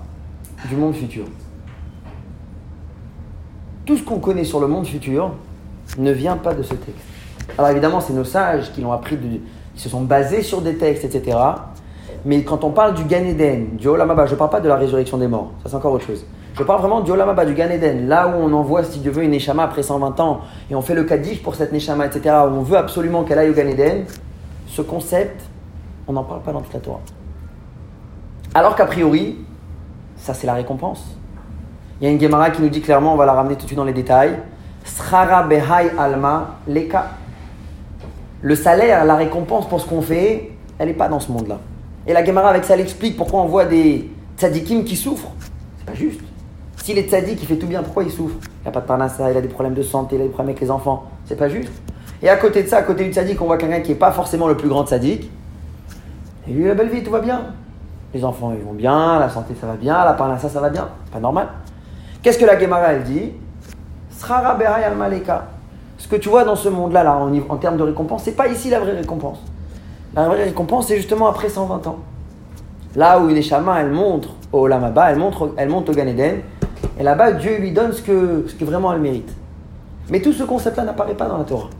[0.68, 1.26] du monde futur?
[3.86, 5.30] Tout ce qu'on connaît sur le monde futur,
[5.98, 7.06] ne vient pas de ce texte.
[7.56, 11.04] Alors évidemment, c'est nos sages qui l'ont appris, qui se sont basés sur des textes,
[11.04, 11.38] etc.
[12.24, 14.74] Mais quand on parle du Gan Eden, du Olamaba, je ne parle pas de la
[14.74, 16.26] résurrection des morts, ça c'est encore autre chose.
[16.54, 19.22] Je parle vraiment du Olamaba, du Gan Eden, là où on envoie, si Dieu veut,
[19.22, 22.54] une Neshama après 120 ans, et on fait le Kaddish pour cette Neshama, etc., où
[22.56, 24.06] on veut absolument qu'elle aille au Gan Eden,
[24.66, 25.40] ce concept,
[26.06, 27.00] on n'en parle pas dans toute la Torah.
[28.54, 29.38] Alors qu'a priori,
[30.16, 31.16] ça c'est la récompense.
[32.00, 33.66] Il y a une Gemara qui nous dit clairement, on va la ramener tout de
[33.66, 34.38] suite dans les détails,
[34.84, 37.10] Srara Behai Alma Leka.
[38.42, 41.58] Le salaire, la récompense pour ce qu'on fait, elle n'est pas dans ce monde-là.
[42.06, 45.30] Et la Gemara avec ça, elle explique pourquoi on voit des tzadikim qui souffrent.
[45.78, 46.20] C'est pas juste.
[46.78, 48.34] S'il est tzadik, il fait tout bien, pourquoi il souffre?
[48.42, 50.50] Il n'a pas de parnassa, il a des problèmes de santé, il a des problèmes
[50.50, 51.04] avec les enfants.
[51.26, 51.70] C'est pas juste.
[52.20, 54.10] Et à côté de ça, à côté du tzadik, on voit quelqu'un qui n'est pas
[54.10, 55.30] forcément le plus grand tzadik.
[56.48, 57.40] Et lui, la belle vie, tout va bien.
[58.14, 60.88] Les enfants, ils vont bien, la santé, ça va bien, la parnassa, ça va bien.
[61.12, 61.48] Pas normal.
[62.22, 63.32] Qu'est-ce que la Gemara, elle dit?
[65.98, 68.70] Ce que tu vois dans ce monde-là, là, en, termes de récompense, c'est pas ici
[68.70, 69.38] la vraie récompense.
[70.14, 71.98] La vraie récompense, c'est justement après 120 ans.
[72.94, 76.40] Là où une échama, elle montre au Lamaba, elle, montre, elle monte au Gan Eden,
[76.98, 79.32] et là-bas, Dieu lui donne ce que, ce que vraiment elle mérite.
[80.10, 81.70] Mais tout ce concept-là n'apparaît pas dans la Torah.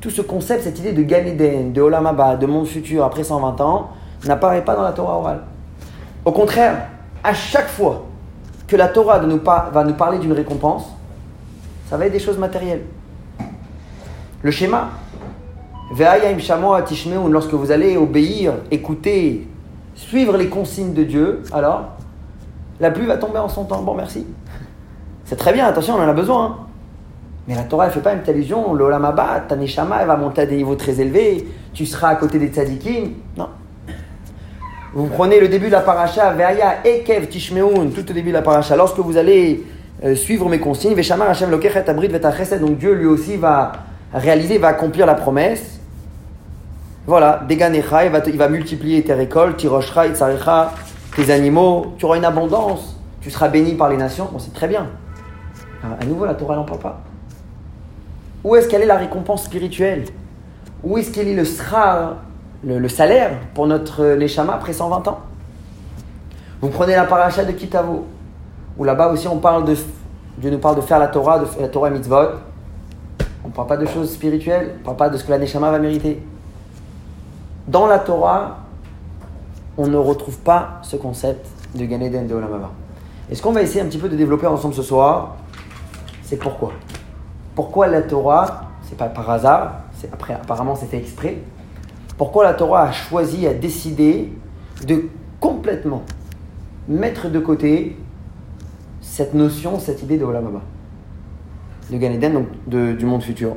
[0.00, 3.60] Tout ce concept, cette idée de Gan Eden, de Olamaba, de monde futur après 120
[3.60, 3.90] ans,
[4.24, 5.42] n'apparaît pas dans la Torah orale.
[6.24, 6.86] Au contraire,
[7.22, 8.06] à chaque fois
[8.66, 10.86] que la Torah va nous parler d'une récompense,
[11.88, 12.84] ça va être des choses matérielles.
[14.42, 14.88] Le schéma,
[17.28, 19.48] lorsque vous allez obéir, écouter,
[19.94, 21.88] suivre les consignes de Dieu, alors
[22.78, 23.82] la pluie va tomber en son temps.
[23.82, 24.24] Bon, merci.
[25.24, 26.44] C'est très bien, attention, on en a besoin.
[26.46, 26.56] Hein.
[27.48, 28.74] Mais la Torah, ne fait pas une telle allusion.
[28.74, 31.46] L'Olamaba, ta Neshama, elle va monter à des niveaux très élevés.
[31.72, 33.12] Tu seras à côté des tzadikim.
[33.36, 33.48] Non.
[34.92, 38.42] Vous prenez le début de la paracha, Veaya Ekev Tishmeun, tout au début de la
[38.42, 38.74] paracha.
[38.74, 39.64] Lorsque vous allez
[40.04, 43.72] euh, suivre mes consignes, Veshamar Hashem Lokechet Abrit donc Dieu lui aussi va
[44.12, 45.78] réaliser, va accomplir la promesse.
[47.06, 50.72] Voilà, Deganecha, il va, il va multiplier tes récoltes, Tiroshra, Itzarecha,
[51.14, 54.28] tes animaux, tu auras une abondance, tu seras béni par les nations.
[54.32, 54.86] Bon, c'est très bien.
[55.82, 57.00] à nouveau, la Torah n'en parle pas.
[58.42, 60.04] Où est-ce qu'elle est la récompense spirituelle?
[60.82, 62.16] Où est-ce qu'elle est le sera,
[62.64, 65.20] le, salaire pour notre Neshama après 120 ans?
[66.62, 68.06] Vous prenez la paracha de Kitavo,
[68.78, 69.76] où là-bas aussi on parle de.
[70.38, 72.16] Dieu nous parle de faire la Torah, de faire la Torah mitzvot.
[73.44, 75.38] On ne parle pas de choses spirituelles, on ne parle pas de ce que la
[75.38, 76.22] Neshama va mériter.
[77.68, 78.58] Dans la Torah,
[79.76, 82.70] on ne retrouve pas ce concept de Gan Eden de Olamaba.
[83.30, 85.36] Et ce qu'on va essayer un petit peu de développer ensemble ce soir,
[86.22, 86.72] c'est pourquoi?
[87.54, 91.38] Pourquoi la Torah, c'est pas par hasard, c'est après apparemment c'est fait exprès.
[92.16, 94.32] Pourquoi la Torah a choisi, a décidé
[94.86, 95.04] de
[95.40, 96.02] complètement
[96.88, 97.96] mettre de côté
[99.00, 100.60] cette notion, cette idée de Olamaba,
[101.90, 103.56] de Gan Eden, donc du monde futur?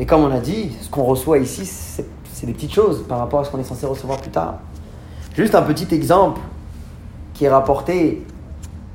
[0.00, 3.40] Et comme on a dit, ce qu'on reçoit ici, c'est des petites choses par rapport
[3.40, 4.58] à ce qu'on est censé recevoir plus tard.
[5.36, 6.40] Juste un petit exemple
[7.34, 8.24] qui est rapporté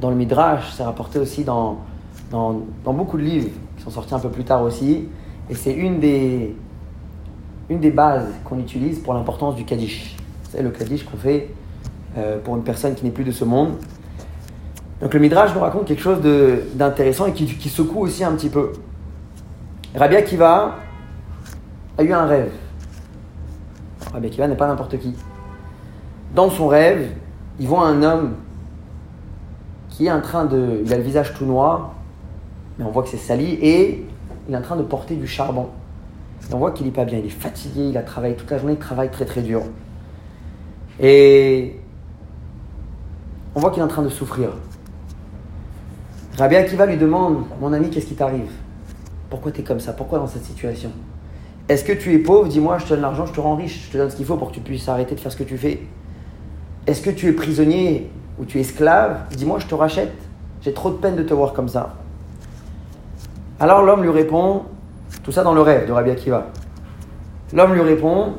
[0.01, 1.79] dans le Midrash, c'est rapporté aussi dans,
[2.31, 5.07] dans, beaucoup de livres qui sont sortis un peu plus tard aussi.
[5.49, 6.55] Et c'est une des,
[7.69, 10.15] une des bases qu'on utilise pour l'importance du Kaddish.
[10.49, 11.49] C'est le Kaddish qu'on fait
[12.17, 13.73] euh, pour une personne qui n'est plus de ce monde.
[15.01, 16.19] Donc le Midrash nous raconte quelque chose
[16.75, 18.73] d'intéressant et qui, secoue aussi un petit peu.
[19.95, 20.75] Rabbi Akiva,
[21.97, 22.51] a eu un rêve.
[24.13, 25.13] Rabbi Akiva n'est pas n'importe qui.
[26.35, 27.09] Dans son rêve,
[27.59, 28.33] il voit un homme
[29.89, 30.81] qui est en train de.
[30.85, 31.93] Il a le visage tout noir,
[32.77, 34.05] mais on voit que c'est sali, et
[34.47, 35.67] il est en train de porter du charbon.
[36.51, 38.73] On voit qu'il n'est pas bien, il est fatigué, il a travaillé toute la journée,
[38.73, 39.61] il travaille très très dur.
[40.99, 41.79] Et
[43.55, 44.51] on voit qu'il est en train de souffrir.
[46.37, 48.51] Rabbi Akiva lui demande Mon ami, qu'est-ce qui t'arrive?
[49.29, 49.93] Pourquoi tu es comme ça?
[49.93, 50.91] Pourquoi dans cette situation?
[51.67, 52.47] Est-ce que tu es pauvre?
[52.47, 54.37] Dis-moi, je te donne l'argent, je te rends riche, je te donne ce qu'il faut
[54.37, 55.81] pour que tu puisses arrêter de faire ce que tu fais.
[56.89, 59.19] Est-ce que tu es prisonnier ou tu es esclave?
[59.29, 60.11] Dis-moi, je te rachète.
[60.63, 61.93] J'ai trop de peine de te voir comme ça.
[63.59, 64.63] Alors l'homme lui répond,
[65.21, 66.47] tout ça dans le rêve de Rabbi Akiva.
[67.53, 68.33] L'homme lui répond,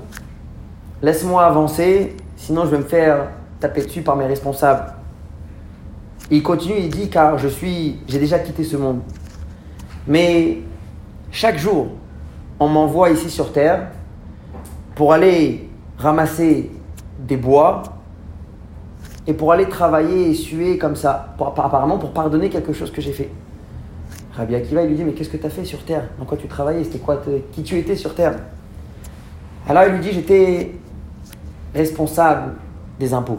[1.01, 3.29] laisse-moi avancer, sinon je vais me faire
[3.61, 4.95] taper dessus par mes responsables.
[6.33, 8.99] Il continue, il dit, car je suis, j'ai déjà quitté ce monde.
[10.09, 10.59] Mais
[11.31, 11.91] chaque jour,
[12.59, 13.93] on m'envoie ici sur Terre
[14.97, 16.73] pour aller ramasser
[17.21, 17.85] des bois
[19.31, 23.13] et pour aller travailler et suer comme ça, apparemment pour pardonner quelque chose que j'ai
[23.13, 23.31] fait.
[24.37, 26.09] Rabbi Akiva, il lui dit, mais qu'est-ce que tu as fait sur Terre?
[26.19, 26.83] Dans quoi tu travaillais?
[26.83, 28.35] C'était quoi Qui tu étais sur Terre?
[29.69, 30.73] Alors il lui dit, j'étais
[31.73, 32.55] responsable
[32.99, 33.39] des impôts.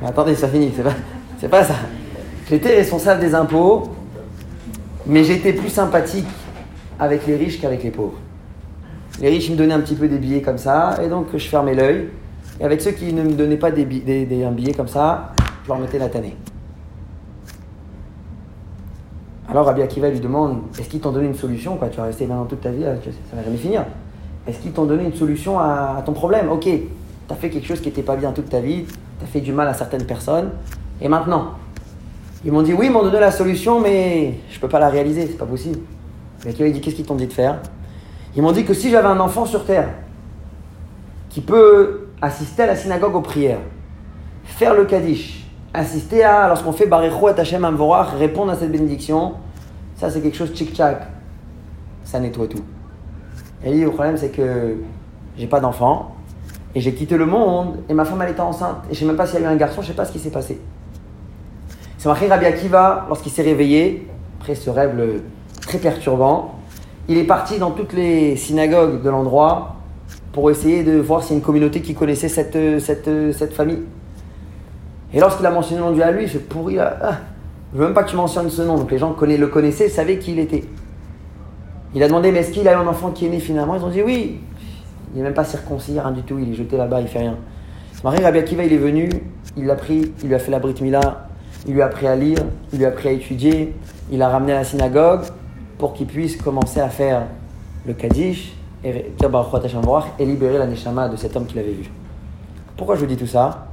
[0.00, 0.84] Mais attendez, ça finit, c'est
[1.40, 1.74] C'est pas ça.
[2.48, 3.90] J'étais responsable des impôts,
[5.06, 6.28] mais j'étais plus sympathique
[7.00, 8.20] avec les riches qu'avec les pauvres.
[9.20, 11.74] Les riches, me donnaient un petit peu des billets comme ça, et donc je fermais
[11.74, 12.10] l'œil.
[12.60, 15.32] Et avec ceux qui ne me donnaient pas des, un billet comme ça,
[15.64, 16.36] je leur mettais la tannée.
[19.48, 22.44] Alors Rabbi Akiva lui demande Est-ce qu'ils t'ont donné une solution Tu vas rester maintenant
[22.44, 23.84] toute ta vie, ça va jamais finir.
[24.46, 26.50] Est-ce qu'ils t'ont donné une solution à, ton problème?
[26.50, 26.88] Ok, tu
[27.30, 29.52] as fait quelque chose qui n'était pas bien toute ta vie, tu as fait du
[29.52, 30.50] mal à certaines personnes,
[31.00, 31.52] et maintenant?
[32.44, 34.88] Ils m'ont dit Oui, ils m'ont donné la solution, mais je ne peux pas la
[34.88, 35.80] réaliser, c'est pas possible.
[36.40, 37.58] Rabbi Akiva dit Qu'est-ce qu'ils t'ont dit de faire?
[38.36, 39.88] Ils m'ont dit que si j'avais un enfant sur terre
[41.30, 43.60] qui peut assister à la synagogue aux prières,
[44.44, 49.34] faire le Kaddish, assister à, lorsqu'on fait Barecho et Hashem Amvorach, répondre à cette bénédiction,
[49.96, 50.98] ça c'est quelque chose tchic-tchac.
[52.04, 52.62] Ça nettoie tout.
[53.64, 54.76] Et le problème c'est que
[55.36, 56.14] j'ai pas d'enfant,
[56.74, 59.16] et j'ai quitté le monde, et ma femme elle était enceinte, et je sais même
[59.16, 60.60] pas s'il y a eu un garçon, je sais pas ce qui s'est passé.
[61.98, 64.08] C'est marqué Rabbi Akiva, lorsqu'il s'est réveillé,
[64.40, 65.22] après ce rêve
[65.62, 66.54] très perturbant,
[67.08, 69.76] il est parti dans toutes les synagogues de l'endroit
[70.34, 73.78] pour essayer de voir s'il y a une communauté qui connaissait cette, cette, cette famille.
[75.12, 76.98] Et lorsqu'il a mentionné le nom du à lui, il fait pourri là.
[77.00, 77.18] Ah,
[77.72, 78.76] je veux même pas que tu mentionnes ce nom.
[78.76, 80.64] Donc les gens le connaissaient, savaient qui il était.
[81.94, 83.76] Il a demandé, mais est-ce qu'il a un enfant qui est né finalement?
[83.76, 84.40] Ils ont dit oui.
[85.14, 86.36] Il n'est même pas circoncis, rien du tout.
[86.40, 87.36] Il est jeté là-bas, il fait rien.
[88.02, 89.08] Marie Rabbi Akiva, il est venu,
[89.56, 91.28] il l'a pris, il lui a fait la Brit Mila,
[91.66, 92.38] il lui a appris à lire,
[92.72, 93.72] il lui a appris à étudier,
[94.10, 95.22] il l'a ramené à la synagogue
[95.78, 97.22] pour qu'il puisse commencer à faire
[97.86, 101.90] le Kaddish et libérer la Neshama de cet homme qu'il avait vu.
[102.76, 103.66] Pourquoi je vous dis tout ça?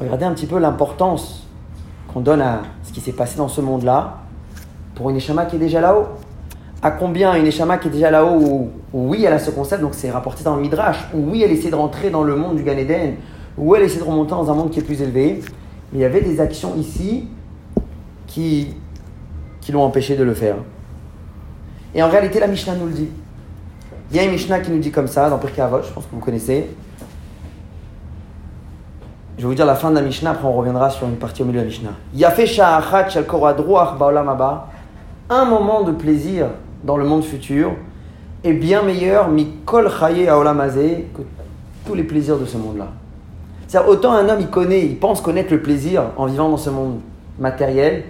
[0.00, 1.46] Regardez un petit peu l'importance
[2.12, 4.18] qu'on donne à ce qui s'est passé dans ce monde-là
[4.94, 6.06] pour une Neshama qui est déjà là-haut.
[6.82, 9.94] À combien une Neshama qui est déjà là-haut, où, oui, elle a ce concept, donc
[9.94, 12.64] c'est rapporté dans le Midrash, où oui, elle essaie de rentrer dans le monde du
[12.64, 13.14] Gan Eden,
[13.56, 15.40] où elle essaie de remonter dans un monde qui est plus élevé.
[15.92, 17.28] Mais il y avait des actions ici
[18.26, 18.74] qui,
[19.60, 20.56] qui l'ont empêché de le faire.
[21.94, 23.08] Et en réalité, la Mishnah nous le dit.
[24.12, 26.10] Il y a une Mishnah qui nous dit comme ça, dans Pirkei je pense que
[26.12, 26.68] vous connaissez.
[29.38, 31.40] Je vais vous dire la fin de la Mishnah, après on reviendra sur une partie
[31.40, 31.92] au milieu de la Mishnah.
[32.14, 33.24] Yafé shel
[33.98, 34.36] baolam
[35.30, 36.48] Un moment de plaisir
[36.84, 37.72] dans le monde futur
[38.44, 41.22] est bien meilleur mikol chaye que
[41.86, 42.88] tous les plaisirs de ce monde-là.
[43.66, 46.68] C'est-à-dire, autant un homme il connaît, il pense connaître le plaisir en vivant dans ce
[46.68, 47.00] monde
[47.38, 48.04] matériel,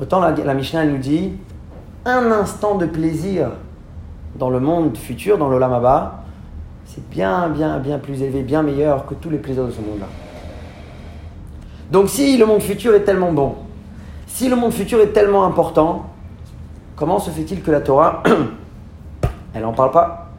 [0.00, 1.32] autant la, la Mishnah nous dit
[2.06, 3.50] un instant de plaisir
[4.36, 6.24] dans le monde futur, dans l'olamaba,
[6.86, 10.06] c'est bien, bien, bien plus élevé, bien meilleur que tous les plaisirs de ce monde-là.
[11.90, 13.54] Donc si le monde futur est tellement bon,
[14.26, 16.06] si le monde futur est tellement important,
[16.96, 18.22] comment se fait-il que la Torah,
[19.54, 20.30] elle n'en parle pas?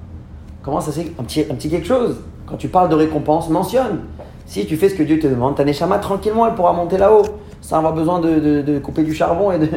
[0.63, 4.01] Comment ça c'est un petit, un petit quelque chose Quand tu parles de récompense, mentionne.
[4.45, 7.23] Si tu fais ce que Dieu te demande, ta neshama tranquillement, elle pourra monter là-haut,
[7.61, 9.69] sans avoir besoin de, couper du charbon et de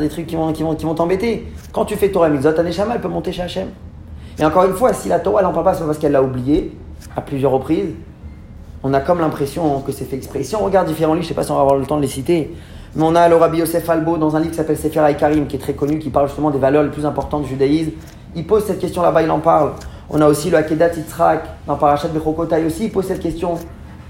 [0.00, 1.46] des trucs qui vont, qui vont, qui vont t'embêter.
[1.72, 3.68] Quand tu fais Torah Mitzvot, ta elle peut monter chez Hachem.
[4.38, 6.22] Et encore une fois, si la Torah, elle n'en parle pas, c'est parce qu'elle l'a
[6.22, 6.72] oublié
[7.16, 7.90] à plusieurs reprises
[8.84, 10.42] on a comme l'impression que c'est fait exprès.
[10.42, 11.96] Si on regarde différents livres, je ne sais pas si on va avoir le temps
[11.96, 12.52] de les citer,
[12.96, 15.56] mais on a le Rabbi Yosef Albo dans un livre qui s'appelle Sefer Haïkarim, qui
[15.56, 17.92] est très connu, qui parle justement des valeurs les plus importantes du judaïsme.
[18.34, 19.72] Il pose cette question là-bas, il en parle.
[20.10, 23.54] On a aussi le Akedat Yitzhak dans Parashat Bechokotai aussi, il pose cette question.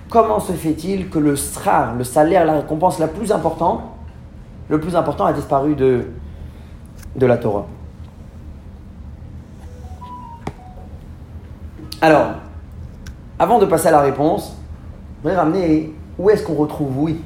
[0.08, 3.82] Comment se fait-il que le srar, le salaire, la récompense la plus importante,
[4.72, 6.06] le plus important a disparu de,
[7.20, 7.66] la Torah
[12.00, 12.28] Alors,
[13.38, 14.56] avant de passer à la réponse,
[15.18, 17.20] je voudrais ramener où est-ce qu'on retrouve, oui,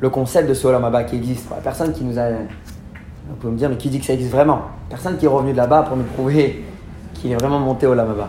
[0.00, 1.48] le concept de ce Olamaba qui existe.
[1.62, 2.30] Personne qui nous a.
[2.30, 4.62] Vous pouvez me dire, mais qui dit que ça existe vraiment?
[4.90, 6.64] Personne qui est revenu de là-bas pour nous prouver
[7.14, 8.28] qu'il est vraiment monté au Lamaba.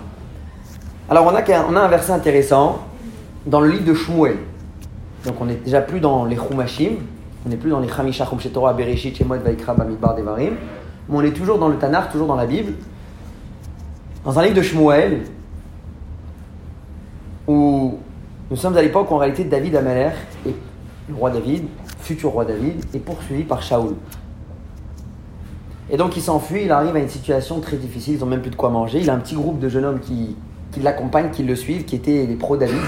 [1.10, 2.84] Alors, on a, on a un verset intéressant
[3.48, 4.38] dans le livre de Shmuel.
[5.26, 6.98] Donc, on n'est déjà plus dans les Chumashim,
[7.46, 10.54] on n'est plus dans les Chamisha Chum Torah, Bereshit, Shemot, Vaikra, Devarim,
[11.10, 12.74] mais on est toujours dans le Tanakh, toujours dans la Bible.
[14.24, 15.22] Dans un livre de Shmuel,
[17.48, 17.98] où
[18.50, 20.14] nous sommes à l'époque où en réalité David Amalek,
[20.46, 20.56] et
[21.10, 21.66] le roi David,
[22.00, 23.96] futur roi David, est poursuivi par Shaoul.
[25.90, 28.52] Et donc il s'enfuit, il arrive à une situation très difficile, ils n'ont même plus
[28.52, 29.02] de quoi manger.
[29.02, 30.38] Il a un petit groupe de jeunes hommes qui,
[30.72, 32.80] qui l'accompagnent, qui le suivent, qui étaient les pro-David.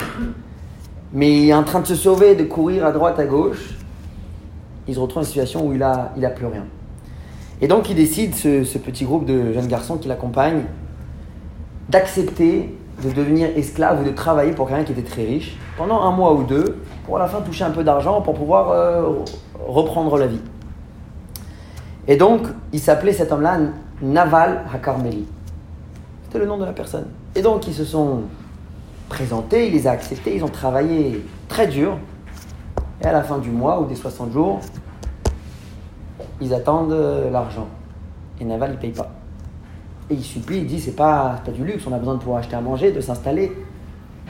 [1.11, 3.75] Mais il est en train de se sauver, de courir à droite, à gauche.
[4.87, 6.65] Il se retrouve dans une situation où il n'a il a plus rien.
[7.61, 10.63] Et donc il décide, ce, petit groupe de jeunes garçons qui l'accompagnent,
[11.89, 16.11] d'accepter de devenir esclave ou de travailler pour quelqu'un qui était très riche pendant un
[16.11, 19.09] mois ou deux pour à la fin toucher un peu d'argent pour pouvoir euh,
[19.67, 20.41] reprendre la vie.
[22.07, 23.59] Et donc, il s'appelait cet homme-là
[24.01, 25.25] Naval Hakarmeli.
[26.25, 27.07] C'était le nom de la personne.
[27.35, 28.21] Et donc, ils se sont
[29.09, 31.97] présentés, il les a acceptés, ils ont travaillé très dur
[33.01, 34.59] Et à la fin du mois ou des 60 jours,
[36.41, 37.67] ils attendent euh, l'argent.
[38.39, 39.11] Et Naval, il paye pas.
[40.09, 42.39] Et il supplie, il dit c'est pas, pas du luxe, on a besoin de pouvoir
[42.39, 43.51] acheter à manger, de s'installer.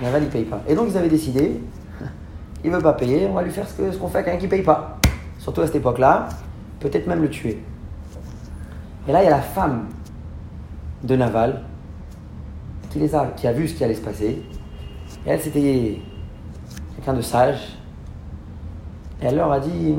[0.01, 0.61] Naval, il paye pas.
[0.67, 1.61] Et donc ils avaient décidé,
[2.63, 4.63] il veut pas payer, on va lui faire ce qu'on fait à quelqu'un qui paye
[4.63, 4.97] pas.
[5.39, 6.29] Surtout à cette époque-là,
[6.79, 7.61] peut-être même le tuer.
[9.07, 9.87] Et là, il y a la femme
[11.03, 11.61] de Naval
[12.89, 14.41] qui, les a, qui a vu ce qui allait se passer.
[15.25, 15.99] Et elle, c'était
[16.95, 17.77] quelqu'un de sage.
[19.25, 19.95] Et elle leur a dit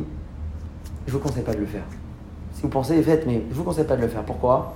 [1.07, 1.83] Je vous conseille pas de le faire.
[2.53, 4.23] Si vous pensez, faites, mais je vous conseille pas de le faire.
[4.23, 4.75] Pourquoi?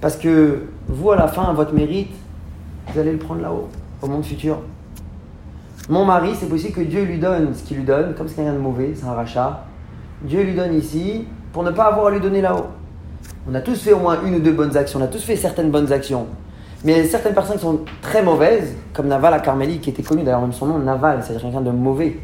[0.00, 2.10] Parce que vous, à la fin, votre mérite,
[2.88, 3.68] vous allez le prendre là-haut,
[4.02, 4.58] au monde futur.
[5.88, 8.52] Mon mari, c'est possible que Dieu lui donne ce qu'il lui donne, comme c'est rien
[8.52, 9.64] de mauvais, c'est un rachat.
[10.22, 12.66] Dieu lui donne ici pour ne pas avoir à lui donner là-haut.
[13.48, 15.36] On a tous fait au moins une ou deux bonnes actions, on a tous fait
[15.36, 16.26] certaines bonnes actions.
[16.84, 20.40] Mais certaines personnes qui sont très mauvaises, comme Naval à Carmélie, qui était connu d'ailleurs
[20.40, 22.18] même son nom, Naval, c'est-à-dire quelqu'un de mauvais.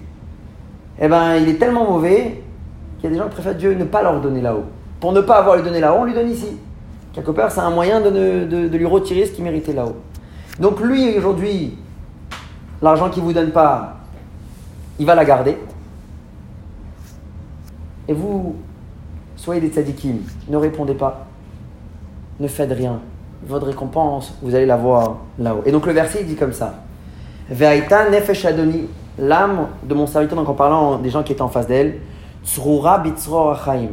[1.01, 2.43] Eh bien, il est tellement mauvais
[2.99, 4.65] qu'il y a des gens qui préfèrent Dieu ne pas leur donner là-haut.
[5.01, 6.59] Pour ne pas avoir lui donner là-haut, on lui donne ici.
[7.13, 9.97] Quelque part, c'est un moyen de, ne- de- lui retirer ce qu'il méritait là-haut.
[10.59, 11.77] Donc lui, aujourd'hui,
[12.83, 13.97] l'argent qu'il ne vous donne pas,
[14.99, 15.57] il va la garder.
[18.07, 18.57] Et vous,
[19.37, 21.27] soyez des tzadikim, ne répondez pas,
[22.39, 23.01] ne faites rien.
[23.47, 25.63] Votre récompense, vous allez la voir là-haut.
[25.65, 26.75] Et donc le verset il dit comme ça
[29.18, 32.01] l'âme de mon serviteur, donc en parlant des gens qui étaient en face d'elle,
[32.44, 33.88] tsrura bitzror achaim.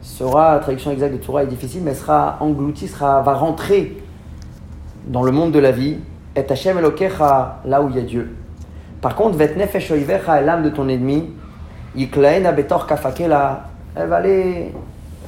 [0.00, 4.02] Sera, la traduction exacte de tsrura est difficile, mais sera englouti, sera, va rentrer
[5.06, 5.98] dans le monde de la vie.
[6.34, 8.34] Et Hashem Elokecha, là où il y a Dieu.
[9.00, 11.30] Par contre, vet nefesh oivecha, l'âme de ton ennemi,
[11.94, 14.72] yiklaen abetor kafakela, elle va aller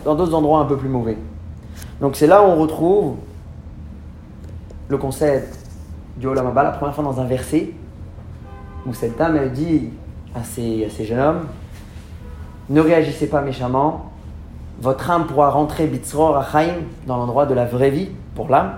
[0.04, 1.18] dans d'autres endroits un peu plus mauvais.
[2.00, 3.16] Donc c'est là où on retrouve
[4.88, 5.58] le concept
[6.16, 7.72] du Olam Haba, la première fois dans un verset,
[8.86, 9.90] où cette dame, elle dit
[10.34, 11.46] à ces, jeunes hommes,
[12.70, 14.10] ne réagissez pas méchamment,
[14.80, 18.76] votre âme pourra rentrer Bitzror Achaim, dans l'endroit de la vraie vie, pour l'âme,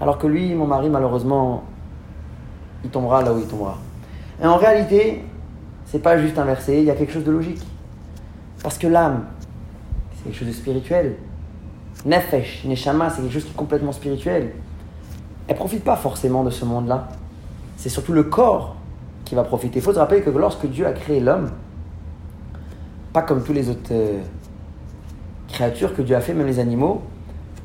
[0.00, 1.62] alors que lui, mon mari, malheureusement,
[2.84, 3.78] il tombera là où il tombera.
[4.42, 5.24] Et en réalité,
[5.86, 7.62] c'est pas juste un verset, il y a quelque chose de logique.
[8.62, 9.24] Parce que l'âme,
[10.16, 11.16] c'est quelque chose de spirituel.
[12.04, 14.52] Nefesh, Neshama, c'est quelque chose qui est complètement spirituel.
[15.46, 17.08] Elle profite pas forcément de ce monde-là.
[17.76, 18.76] C'est surtout le corps
[19.32, 19.78] qui va profiter.
[19.78, 21.48] Il faut se rappeler que lorsque Dieu a créé l'homme,
[23.14, 24.20] pas comme tous les autres euh,
[25.48, 27.00] créatures que Dieu a fait, même les animaux,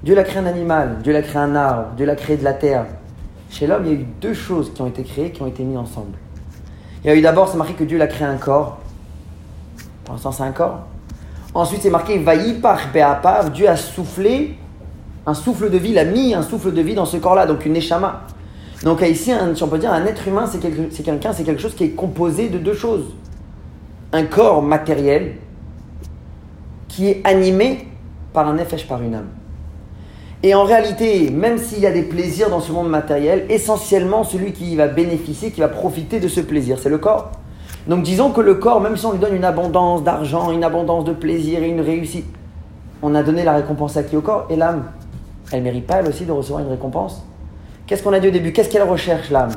[0.02, 2.54] Dieu l'a créé un animal, Dieu l'a créé un arbre, Dieu l'a créé de la
[2.54, 2.86] terre.
[3.50, 5.62] Chez l'homme, il y a eu deux choses qui ont été créées, qui ont été
[5.66, 6.18] mises ensemble.
[7.04, 8.78] Il y a eu d'abord, c'est marqué que Dieu l'a créé un corps.
[10.06, 10.86] Pour l'instant, c'est un corps.
[11.54, 14.58] Ensuite, c'est marqué Vaïpar Be'apav, Dieu a soufflé
[15.26, 17.66] un souffle de vie, il a mis un souffle de vie dans ce corps-là, donc
[17.66, 18.22] une neshama.
[18.84, 21.86] Donc ici, si on peut dire, un être humain, c'est quelqu'un, c'est quelque chose qui
[21.86, 23.06] est composé de deux choses.
[24.13, 25.36] Un corps matériel
[26.88, 27.88] qui est animé
[28.34, 29.28] par un nefesh, par une âme.
[30.44, 34.54] Et en réalité, même s'il y a des plaisirs dans ce monde matériel, essentiellement celui
[34.54, 37.32] qui va bénéficier, qui va profiter de ce plaisir, c'est le corps.
[37.88, 41.06] Donc disons que le corps, même si on lui donne une abondance d'argent, une abondance
[41.06, 42.26] de plaisir et une réussite,
[43.02, 44.86] on a donné la récompense à qui au corps Et l'âme,
[45.52, 47.27] elle mérite pas elle aussi de recevoir une récompense
[47.88, 48.52] Qu'est-ce qu'on a dit au début?
[48.52, 49.52] Qu'est-ce qu'elle recherche l'âme?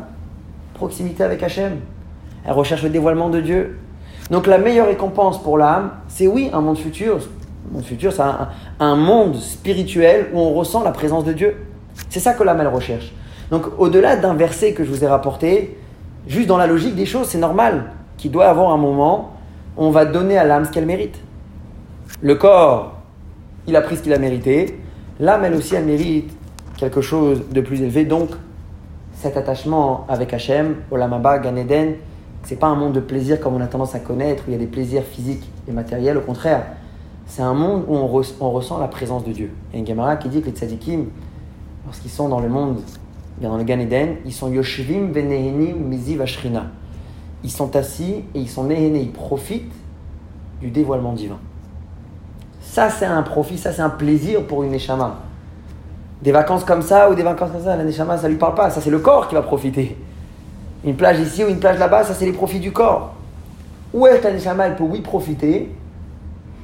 [0.74, 1.78] Proximité avec Hachem.
[2.44, 3.78] Elle recherche le dévoilement de Dieu.
[4.30, 7.16] Donc la meilleure récompense pour l'âme, c'est oui, un monde futur.
[7.68, 8.22] Un monde futur, c'est
[8.78, 11.56] un, monde spirituel où on ressent la présence de Dieu.
[12.08, 13.12] C'est ça que l'âme, elle recherche.
[13.50, 15.76] Donc au-delà d'un verset que je vous ai rapporté,
[16.28, 19.32] juste dans la logique des choses, c'est normal qu'il doit avoir un moment
[19.76, 21.18] où on va donner à l'âme ce qu'elle mérite.
[22.22, 22.94] Le corps,
[23.66, 24.78] il a pris ce qu'il a mérité.
[25.18, 26.32] L'âme, elle aussi, elle mérite
[26.80, 28.04] quelque chose de plus élevé.
[28.04, 28.30] Donc,
[29.14, 31.94] cet attachement avec Hachem, Olamaba, Gan Eden,
[32.42, 34.56] c'est pas un monde de plaisir comme on a tendance à connaître, où il y
[34.56, 36.16] a des plaisirs physiques et matériels.
[36.16, 36.64] Au contraire,
[37.26, 39.50] c'est un monde où on, res- on ressent la présence de Dieu.
[39.70, 41.04] Il y a une Gemara qui dit que les tzadikim,
[41.84, 42.80] lorsqu'ils sont dans le monde,
[43.42, 46.66] dans le Gan Eden, ils sont Yoshvim Venehenim Miziv Ashrina.
[47.44, 49.72] Ils sont assis et ils sont néhénés, ils profitent
[50.62, 51.38] du dévoilement divin.
[52.62, 55.18] Ça, c'est un profit, ça, c'est un plaisir pour une Neshama.
[56.22, 58.70] Des vacances comme ça ou des vacances comme ça, la Neshama, ça lui parle pas.
[58.70, 59.96] Ça, c'est le corps qui va profiter.
[60.84, 63.14] Une plage ici ou une plage là-bas, ça, c'est les profits du corps.
[63.92, 65.74] Où que la Neshama, elle peut, oui, profiter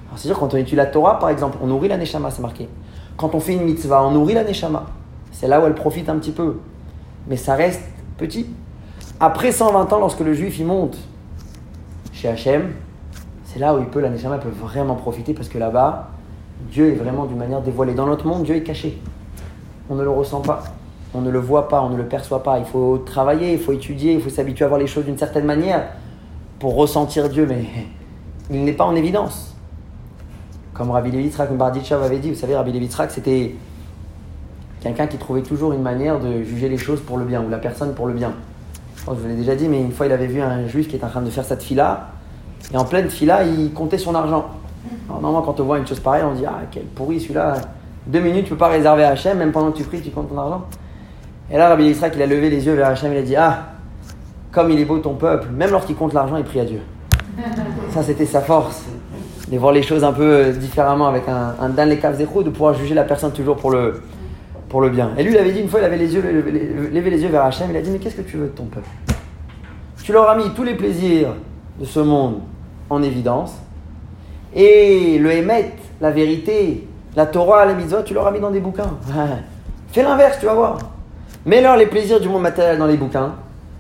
[0.09, 2.43] Alors, c'est sûr, quand on étudie la Torah, par exemple, on nourrit la Neshama, c'est
[2.43, 2.69] marqué.
[3.17, 4.87] Quand on fait une mitzvah, on nourrit la Neshama.
[5.33, 6.59] C'est là où elle profite un petit peu.
[7.29, 7.83] Mais ça reste
[8.19, 8.47] petit.
[9.19, 10.99] Après 120 ans, lorsque le juif, il monte
[12.13, 12.73] chez Hachem,
[13.45, 16.11] c'est là où il peut, la Neshama peut vraiment profiter parce que là-bas,
[16.71, 17.95] Dieu est vraiment d'une manière dévoilée.
[17.95, 19.01] Dans notre monde, Dieu est caché.
[19.89, 20.65] On ne le ressent pas,
[21.15, 22.59] on ne le voit pas, on ne le perçoit pas.
[22.59, 25.45] Il faut travailler, il faut étudier, il faut s'habituer à voir les choses d'une certaine
[25.45, 25.85] manière
[26.59, 27.65] pour ressentir Dieu, mais
[28.51, 29.55] il n'est pas en évidence.
[30.75, 33.55] Comme Rabbi Levitzrak Barditchav avait dit, vous savez, Rabbi Levitzrak, c'était
[34.81, 37.59] quelqu'un qui trouvait toujours une manière de juger les choses pour le bien, ou la
[37.59, 38.33] personne pour le bien.
[39.07, 41.05] Je vous l'ai déjà dit, mais une fois, il avait vu un juif qui était
[41.05, 42.09] en train de faire cette fila,
[42.73, 44.47] et en pleine fila, il comptait son argent.
[45.09, 47.55] normalement, quand on voit une chose pareille, on dit Ah, quel pourri celui-là.
[48.07, 50.29] Deux minutes, tu peux pas réserver à Hachem, même pendant que tu pries, tu comptes
[50.29, 50.67] ton argent.
[51.51, 53.65] Et là, Rabbi Yitzhak, il a levé les yeux vers Hachem, il a dit Ah,
[54.53, 56.81] comme il est beau ton peuple, même lorsqu'il compte l'argent, il prie à Dieu.
[57.91, 58.85] Ça, c'était sa force,
[59.51, 63.05] de voir les choses un peu différemment avec un, un Dan de pouvoir juger la
[63.05, 64.01] personne toujours pour le,
[64.69, 65.11] pour le bien.
[65.19, 67.45] Et lui, il avait dit une fois, il avait les yeux, levé les yeux vers
[67.45, 68.89] Hachem, il a dit Mais qu'est-ce que tu veux de ton peuple?
[70.05, 71.31] Tu leur as mis tous les plaisirs
[71.81, 72.39] de ce monde
[72.89, 73.57] en évidence,
[74.55, 76.87] et le Hémet, la vérité,
[77.17, 78.91] la Torah, les mitzvot, tu leur as mis dans des bouquins.
[79.93, 80.79] Fais l'inverse, tu vas voir.
[81.47, 83.33] Mets-leur les plaisirs du monde matériel dans les bouquins.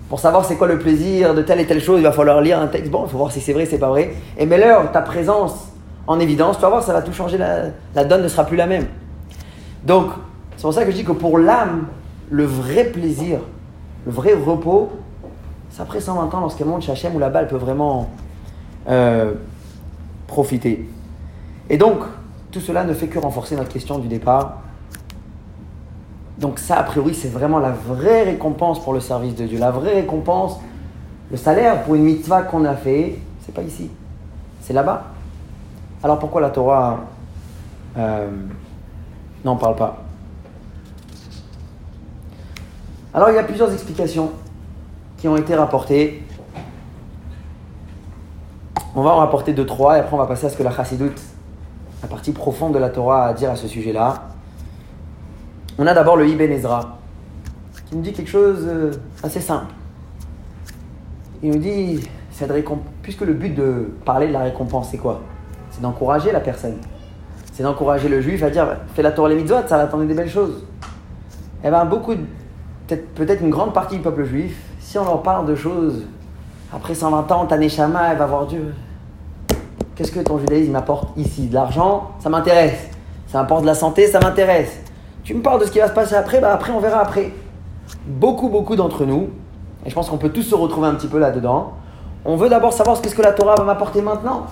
[0.08, 2.58] Pour savoir c'est quoi le plaisir de telle et telle chose, il va falloir lire
[2.58, 2.90] un texte.
[2.90, 4.14] Bon, il faut voir si c'est vrai, c'est pas vrai.
[4.38, 5.68] Et mets-leur ta présence
[6.06, 6.56] en évidence.
[6.56, 7.36] Tu vas voir, ça va tout changer.
[7.36, 7.64] La,
[7.94, 8.86] la donne ne sera plus la même.
[9.84, 10.10] Donc,
[10.56, 11.88] c'est pour ça que je dis que pour l'âme,
[12.30, 13.40] le vrai plaisir,
[14.06, 14.92] le vrai repos,
[15.70, 18.08] c'est après 120 ans lorsqu'elle monte chez Hachem où là-bas elle peut vraiment
[18.88, 19.34] euh,
[20.26, 20.88] profiter.
[21.68, 21.98] Et donc,
[22.50, 24.58] tout cela ne fait que renforcer notre question du départ.
[26.38, 29.58] Donc ça, a priori, c'est vraiment la vraie récompense pour le service de Dieu.
[29.58, 30.60] La vraie récompense,
[31.30, 33.90] le salaire pour une mitzvah qu'on a fait, c'est pas ici.
[34.60, 35.04] C'est là-bas.
[36.02, 37.00] Alors pourquoi la Torah
[37.96, 38.28] euh,
[39.44, 40.02] n'en parle pas?
[43.14, 44.30] Alors il y a plusieurs explications
[45.16, 46.22] qui ont été rapportées.
[48.94, 50.70] On va en rapporter deux, trois, et après on va passer à ce que la
[50.70, 51.20] chassidoute,
[52.02, 54.28] la partie profonde de la Torah, à dire à ce sujet-là.
[55.78, 56.98] On a d'abord le Ibn Ezra,
[57.88, 58.92] qui nous dit quelque chose euh,
[59.22, 59.74] assez simple.
[61.42, 62.00] Il nous dit,
[63.02, 65.20] puisque le but de parler de la récompense, c'est quoi?
[65.70, 66.78] C'est d'encourager la personne.
[67.52, 70.14] C'est d'encourager le juif à dire, fais la Torah les mitzvot, ça va t'attendre des
[70.14, 70.64] belles choses.
[71.64, 72.14] Eh bien, beaucoup,
[72.86, 76.04] peut-être une grande partie du peuple juif, si on leur parle de choses,
[76.72, 78.74] après 120 ans, ta Neshama, elle va voir Dieu.
[79.96, 81.46] Qu'est-ce que ton judaïsme m'apporte ici?
[81.46, 82.78] De l'argent, ça m'intéresse.
[83.28, 84.78] Ça m'apporte de la santé, ça m'intéresse.
[85.24, 87.32] Tu me parles de ce qui va se passer après, bah après on verra après.
[88.06, 89.30] Beaucoup, beaucoup d'entre nous,
[89.86, 91.72] et je pense qu'on peut tous se retrouver un petit peu là-dedans,
[92.26, 94.46] on veut d'abord savoir ce que la Torah va m'apporter maintenant.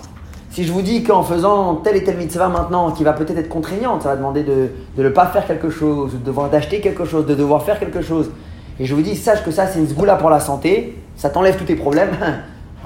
[0.49, 3.49] Si je vous dis qu'en faisant telle et telle mitzvah maintenant, qui va peut-être être
[3.49, 7.25] contraignante, ça va demander de, ne pas faire quelque chose, de devoir d'acheter quelque chose,
[7.25, 8.31] de devoir faire quelque chose,
[8.79, 11.57] et je vous dis, sache que ça c'est une zgoula pour la santé, ça t'enlève
[11.57, 12.11] tous tes problèmes,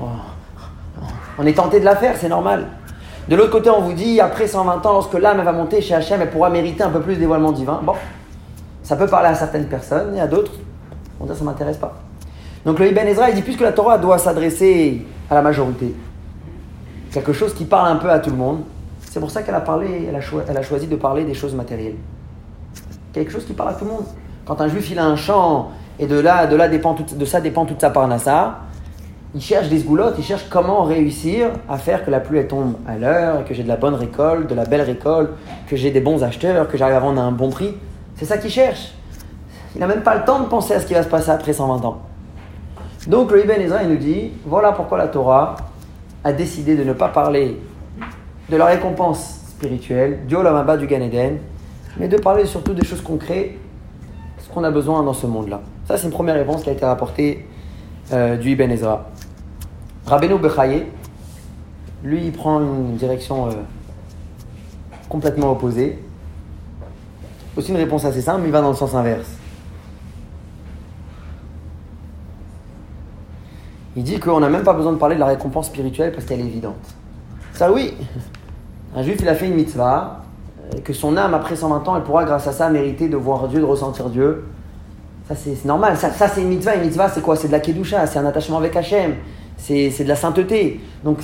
[1.40, 2.68] on est tenté de la faire, c'est normal.
[3.30, 6.22] De l'autre côté, on vous dit, après 120 ans, lorsque l'âme va monter chez Hachem,
[6.22, 7.80] elle pourra mériter un peu plus de dévoilement divin.
[7.82, 7.94] Bon,
[8.84, 10.52] ça peut parler à certaines personnes et à d'autres,
[11.20, 11.94] on dit ça ne m'intéresse pas.
[12.66, 15.96] Donc le Ibn Ezra, il dit, puisque la Torah doit s'adresser à la majorité,
[17.14, 18.64] quelque chose qui parle un peu à tout le monde,
[19.10, 19.64] c'est pour ça qu'elle a,
[20.08, 21.96] elle a, a choisi de parler des choses matérielles.
[23.14, 24.06] Quelque chose qui parle à tout le monde.
[24.46, 25.70] Quand un juif, il a un champ,
[26.00, 28.60] et de là, de là dépend de ça dépend toute sa parnassa,
[29.36, 32.98] il cherche des sgoulottes, il cherche comment réussir à faire que la pluie tombe à
[32.98, 35.30] l'heure, que j'ai de la bonne récolte, de la belle récolte,
[35.68, 37.76] que j'ai des bons acheteurs, que j'arrive à vendre à un bon prix.
[38.16, 38.94] C'est ça qu'il cherche.
[39.76, 41.54] Il n'a même pas le temps de penser à ce qui va se passer après
[41.54, 42.00] 120 ans.
[43.08, 45.56] Donc le Ibn Ezra il nous dit voilà pourquoi la Torah
[46.24, 47.58] a décidé de ne pas parler
[48.50, 51.38] de la récompense spirituelle, du Olamaba, du Gan Eden,
[51.98, 53.52] mais de parler surtout des choses concrètes,
[54.40, 55.62] ce qu'on a besoin dans ce monde-là.
[55.88, 57.46] Ça, c'est une première réponse qui a été rapportée
[58.12, 59.10] euh, du Ibn Ezra.
[60.10, 60.88] Rabbeinu Bechaye,
[62.03, 63.51] lui, il prend une direction euh,
[65.07, 65.99] complètement opposée.
[67.55, 69.30] Aussi une réponse assez simple, mais il va dans le sens inverse.
[73.95, 76.39] Il dit qu'on n'a même pas besoin de parler de la récompense spirituelle parce qu'elle
[76.39, 76.95] est évidente.
[77.53, 77.93] Ça oui,
[78.95, 80.24] un juif, il a fait une mitzvah,
[80.76, 83.47] et que son âme, après 120 ans, elle pourra, grâce à ça, mériter de voir
[83.47, 84.45] Dieu, de ressentir Dieu.
[85.28, 85.97] Ça, c'est normal.
[85.97, 86.74] Ça, ça c'est une mitzvah.
[86.76, 87.36] Une mitzvah, c'est quoi?
[87.36, 89.16] C'est de la kedusha, c'est un attachement avec Hachem
[89.60, 90.80] c'est de la sainteté.
[91.03, 91.20] Donc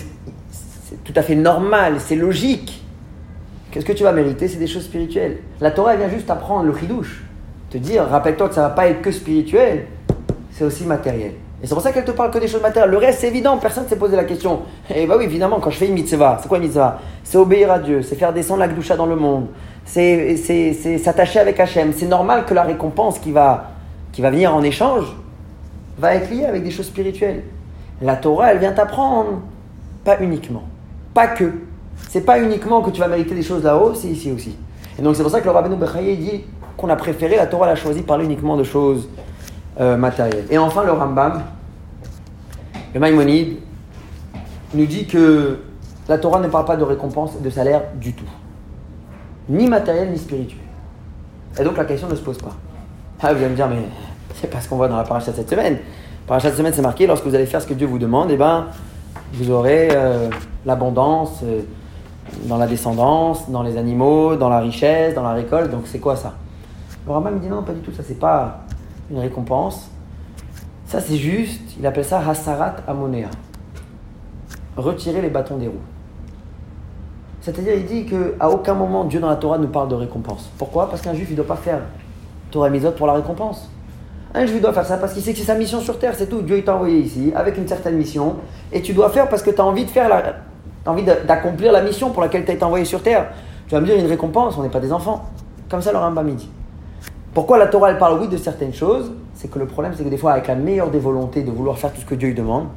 [0.51, 2.83] c'est tout à fait normal, c'est logique.
[3.71, 4.47] Qu'est-ce que tu vas mériter?
[4.47, 5.39] C'est des choses spirituelles.
[5.59, 7.23] La Torah elle vient juste apprendre le chidouche.
[7.69, 9.87] Te dire, rappelle-toi que ça ne va pas être que spirituel,
[10.51, 11.31] c'est aussi matériel.
[11.63, 12.91] Et c'est pour ça qu'elle te parle que des choses matérielles.
[12.91, 14.61] Le reste, c'est évident, personne ne s'est posé la question.
[14.89, 16.99] Et eh bah oui, évidemment, quand je fais une mitzvah, c'est quoi une mitzvah?
[17.23, 19.47] C'est obéir à Dieu, c'est faire descendre la gdoucha dans le monde,
[19.83, 20.37] c'est
[21.03, 21.91] s'attacher avec Hachem.
[21.93, 23.71] C'est normal que la récompense qui va,
[24.11, 25.05] qui va venir en échange
[25.97, 27.43] va être liée avec des choses spirituelles.
[28.01, 29.41] La Torah, elle vient t'apprendre,
[30.03, 30.63] pas uniquement,
[31.13, 31.51] pas que.
[32.09, 34.57] C'est pas uniquement que tu vas mériter des choses là-haut, c'est ici aussi.
[34.97, 36.43] Et donc c'est pour ça que le Rabbeinu Bechaye dit
[36.77, 39.07] qu'on a préféré, la Torah l'a choisi parler uniquement de choses
[39.79, 40.45] euh, matérielles.
[40.49, 41.43] Et enfin le Rambam,
[42.93, 43.57] le Maïmonide,
[44.73, 45.59] nous dit que
[46.07, 48.29] la Torah ne parle pas de récompense et de salaire du tout.
[49.49, 50.59] Ni matériel, ni spirituel.
[51.59, 52.55] Et donc la question ne se pose pas.
[53.21, 53.83] Ah, vous allez me dire, mais
[54.35, 55.79] c'est pas ce qu'on voit dans la paracha cette semaine.
[56.27, 58.31] Paracha de cette semaine, c'est marqué, lorsque vous allez faire ce que Dieu vous demande,
[58.31, 58.65] eh ben,
[59.33, 60.27] vous aurez euh,
[60.65, 61.61] l'abondance euh,
[62.45, 65.69] dans la descendance, dans les animaux, dans la richesse, dans la récolte.
[65.69, 66.33] Donc c'est quoi ça?
[67.05, 68.61] Le Rambam dit non, pas du tout, ça c'est pas
[69.11, 69.91] une récompense.
[70.87, 73.29] Ça c'est juste, il appelle ça Hasarat Amonea.
[74.77, 75.75] Retirer les bâtons des roues.
[77.41, 80.49] C'est-à-dire, il dit qu'à aucun moment Dieu dans la Torah nous parle de récompense.
[80.57, 80.89] Pourquoi?
[80.89, 81.81] Parce qu'un juif, il ne doit pas faire
[82.49, 83.69] Torah Misot pour la récompense.
[84.37, 86.27] Un juif doit faire ça parce qu'il sait que c'est sa mission sur terre, c'est
[86.27, 86.41] tout.
[86.41, 88.35] Dieu t'a envoyé ici avec une certaine mission
[88.73, 90.35] et tu dois faire parce que tu as envie de faire la,
[90.85, 93.27] envie d'accomplir la mission pour laquelle tu as été envoyé sur terre.
[93.67, 95.23] Tu vas me dire une récompense, on n'est pas des enfants.
[95.69, 96.49] Comme ça le Rambam dit.
[97.33, 99.13] Pourquoi la Torah elle parle oui de certaines choses?
[99.35, 101.77] C'est que le problème c'est que des fois avec la meilleure des volontés de vouloir
[101.77, 102.67] faire tout ce que Dieu lui demande,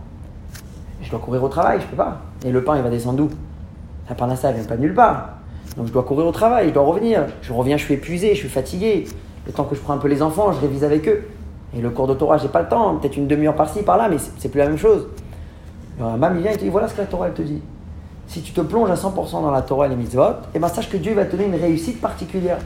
[1.02, 2.18] je dois courir au travail, je peux pas.
[2.44, 3.30] Et le pain il va descendre d'où?
[4.08, 5.30] La parnassa elle vient pas de nulle part.
[5.76, 7.26] Donc je dois courir au travail, je dois revenir.
[7.42, 9.06] Je reviens, je suis épuisé, je suis fatigué.
[9.44, 11.24] Le temps que je prends un peu les enfants, je révise avec eux.
[11.76, 14.16] Et le cours de Torah, j'ai pas le temps, peut-être une demi-heure par-ci, par-là, mais
[14.38, 15.06] c'est plus la même chose.
[15.98, 17.60] Alors, un il vient et te dit voilà ce que la Torah elle te dit.
[18.26, 20.68] Si tu te plonges à 100% dans la Torah et les mitzvot, et eh ben
[20.68, 22.58] sache que Dieu va te donner une réussite particulière.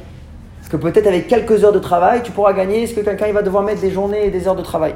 [0.73, 3.43] Que peut-être avec quelques heures de travail, tu pourras gagner ce que quelqu'un il va
[3.43, 4.95] devoir mettre des journées et des heures de travail.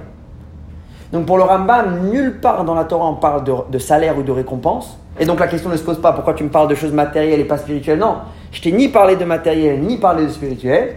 [1.13, 4.23] Donc pour le Rambam, nulle part dans la Torah on parle de, de salaire ou
[4.23, 4.99] de récompense.
[5.21, 7.41] Et donc la question ne se pose pas pourquoi tu me parles de choses matérielles
[7.41, 7.99] et pas spirituelles?
[7.99, 8.17] Non,
[8.53, 10.97] je t'ai ni parlé de matériel ni parlé de spirituel.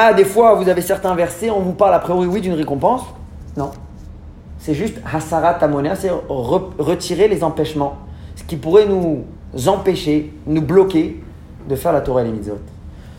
[0.00, 3.02] Ah, des fois, vous avez certains versets, on vous parle a priori, oui, d'une récompense.
[3.56, 3.72] Non.
[4.60, 7.96] C'est juste hasarat amonia, c'est retirer les empêchements.
[8.36, 9.24] Ce qui pourrait nous
[9.66, 11.20] empêcher, nous bloquer
[11.68, 12.60] de faire la Torah et les mitzvot.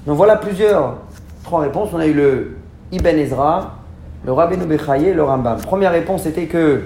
[0.08, 1.00] Donc voilà plusieurs,
[1.44, 1.90] trois réponses.
[1.92, 2.56] On a eu le
[2.94, 3.76] Ibn Ezra,
[4.26, 5.60] le Rabbeinu Bechaye et le Rambam.
[5.60, 6.84] Première réponse était que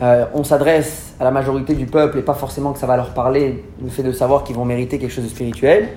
[0.00, 3.10] euh, on s'adresse à la majorité du peuple et pas forcément que ça va leur
[3.10, 5.88] parler, le fait de savoir qu'ils vont mériter quelque chose de spirituel.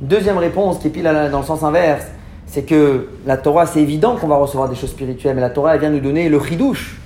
[0.00, 2.06] Deuxième réponse, qui est pile dans le sens inverse,
[2.46, 5.74] c'est que la Torah, c'est évident qu'on va recevoir des choses spirituelles, mais la Torah,
[5.74, 7.00] elle vient nous donner le chidouche,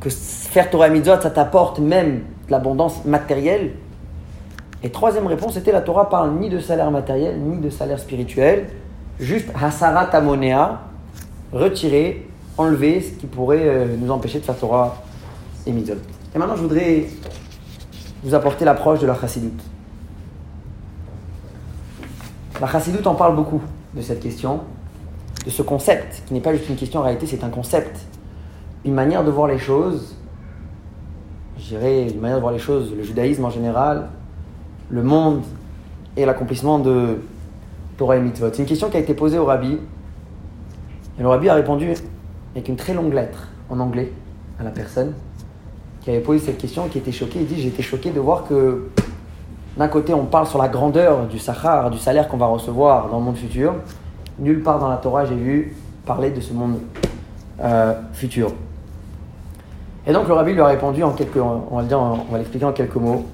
[0.00, 3.72] que faire Torah et Mitzvot, ça t'apporte même de l'abondance matérielle.
[4.84, 8.68] Et troisième réponse, c'était la Torah parle ni de salaire matériel, ni de salaire spirituel,
[9.18, 10.82] juste hasarat amonea,
[11.52, 14.96] retirer, enlever ce qui pourrait euh, nous empêcher de faire Torah
[15.66, 15.96] et Mitzvot.
[16.34, 17.06] Et maintenant, je voudrais
[18.22, 19.60] vous apporter l'approche de la chassidoute.
[22.60, 23.60] La chassidoute en parle beaucoup
[23.94, 24.60] de cette question,
[25.44, 28.00] de ce concept, qui n'est pas juste une question en réalité, c'est un concept,
[28.84, 30.16] une manière de voir les choses,
[31.56, 34.08] je dirais une manière de voir les choses, le judaïsme en général,
[34.90, 35.42] le monde
[36.16, 37.18] et l'accomplissement de
[37.96, 38.48] Torah et Mitzvot.
[38.52, 39.78] C'est une question qui a été posée au rabbi,
[41.18, 41.92] et le rabbi a répondu
[42.54, 44.12] avec une très longue lettre en anglais
[44.58, 45.14] à la personne
[46.00, 47.40] qui avait posé cette question, qui était choquée.
[47.40, 48.88] Il dit été choqué de voir que
[49.78, 53.18] d'un côté, on parle sur la grandeur du Sahar, du salaire qu'on va recevoir dans
[53.18, 53.74] le monde futur.
[54.40, 56.80] Nulle part dans la Torah, j'ai vu parler de ce monde
[57.60, 58.52] euh, futur.
[60.04, 63.24] Et donc le rabbi lui a répondu en quelques, on va l'expliquer en quelques mots.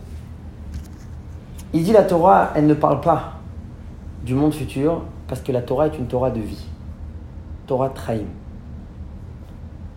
[1.73, 3.35] Il dit la Torah, elle ne parle pas
[4.23, 6.67] du monde futur parce que la Torah est une Torah de vie,
[7.67, 8.27] Torah Traim.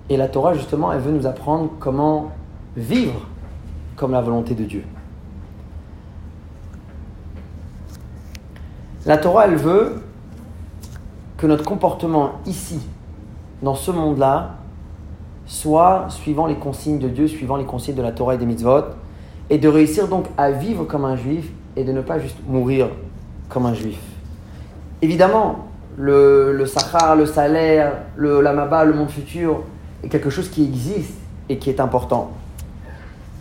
[0.09, 2.31] Et la Torah justement, elle veut nous apprendre comment
[2.77, 3.27] vivre
[3.97, 4.83] comme la volonté de Dieu.
[9.07, 10.01] La Torah, elle veut
[11.37, 12.81] que notre comportement ici,
[13.61, 14.55] dans ce monde-là,
[15.45, 18.83] soit suivant les consignes de Dieu, suivant les consignes de la Torah et des mitzvot,
[19.49, 22.89] et de réussir donc à vivre comme un juif et de ne pas juste mourir
[23.47, 23.97] comme un juif.
[25.01, 29.61] Évidemment, le, le sahar, le salaire, le lamaba, le monde futur
[30.03, 32.31] est quelque chose qui existe et qui est important.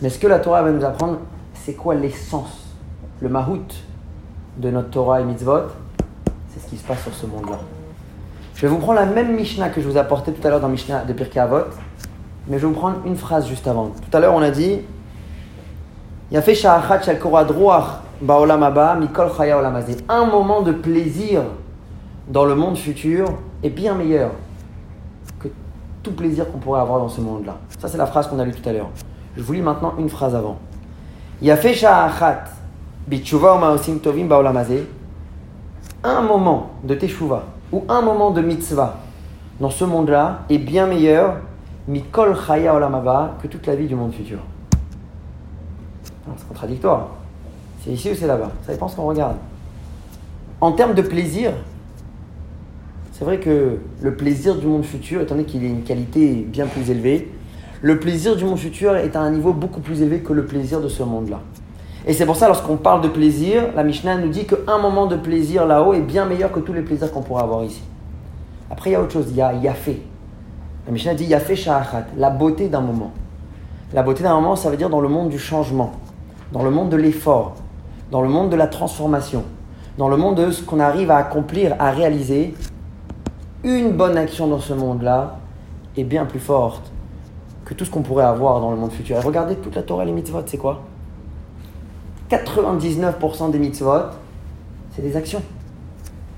[0.01, 1.17] Mais ce que la Torah va nous apprendre,
[1.53, 2.73] c'est quoi l'essence,
[3.19, 3.67] le mahout
[4.57, 5.67] de notre Torah et mitzvot,
[6.49, 7.59] c'est ce qui se passe sur ce monde-là.
[8.55, 10.59] Je vais vous prendre la même Mishnah que je vous ai apportée tout à l'heure
[10.59, 11.65] dans Mishnah de Pirkei Avot,
[12.47, 13.89] mais je vais vous prendre une phrase juste avant.
[13.89, 14.79] Tout à l'heure, on a dit
[20.09, 21.43] un moment de plaisir
[22.27, 23.27] dans le monde futur
[23.63, 24.31] est bien meilleur
[25.39, 25.47] que
[26.03, 27.57] tout plaisir qu'on pourrait avoir dans ce monde-là.
[27.79, 28.89] Ça, c'est la phrase qu'on a lue tout à l'heure.
[29.37, 30.57] Je vous lis maintenant une phrase avant.
[31.41, 31.75] Yafé
[36.03, 38.99] un moment de teshuva ou un moment de mitzvah
[39.59, 41.37] dans ce monde-là est bien meilleur
[42.47, 42.77] chaya
[43.41, 44.39] que toute la vie du monde futur.
[46.35, 47.07] C'est contradictoire.
[47.83, 48.51] C'est ici ou c'est là-bas?
[48.65, 49.37] Ça dépend ce qu'on regarde.
[50.59, 51.53] En termes de plaisir,
[53.13, 56.67] c'est vrai que le plaisir du monde futur, étant donné qu'il a une qualité bien
[56.67, 57.31] plus élevée,
[57.81, 60.81] Le plaisir du monde futur est à un niveau beaucoup plus élevé que le plaisir
[60.81, 61.41] de ce monde-là.
[62.07, 65.17] Et c'est pour ça, lorsqu'on parle de plaisir, la Mishnah nous dit qu'un moment de
[65.17, 67.83] plaisir là-haut est bien meilleur que tous les plaisirs qu'on pourrait avoir ici.
[68.71, 70.01] Après, il y a autre chose, il y a Yafé.
[70.85, 73.11] La Mishnah dit Yafé Sha'achat, la beauté d'un moment.
[73.93, 75.91] La beauté d'un moment, ça veut dire dans le monde du changement,
[76.53, 77.55] dans le monde de l'effort,
[78.09, 79.43] dans le monde de la transformation,
[79.97, 82.53] dans le monde de ce qu'on arrive à accomplir, à réaliser.
[83.65, 85.39] Une bonne action dans ce monde-là
[85.97, 86.89] est bien plus forte
[87.65, 89.17] que tout ce qu'on pourrait avoir dans le monde futur.
[89.17, 90.83] Et regardez toute la Torah et les mitzvot, c'est quoi?
[92.29, 94.11] 99% des mitzvot,
[94.95, 95.41] c'est des actions.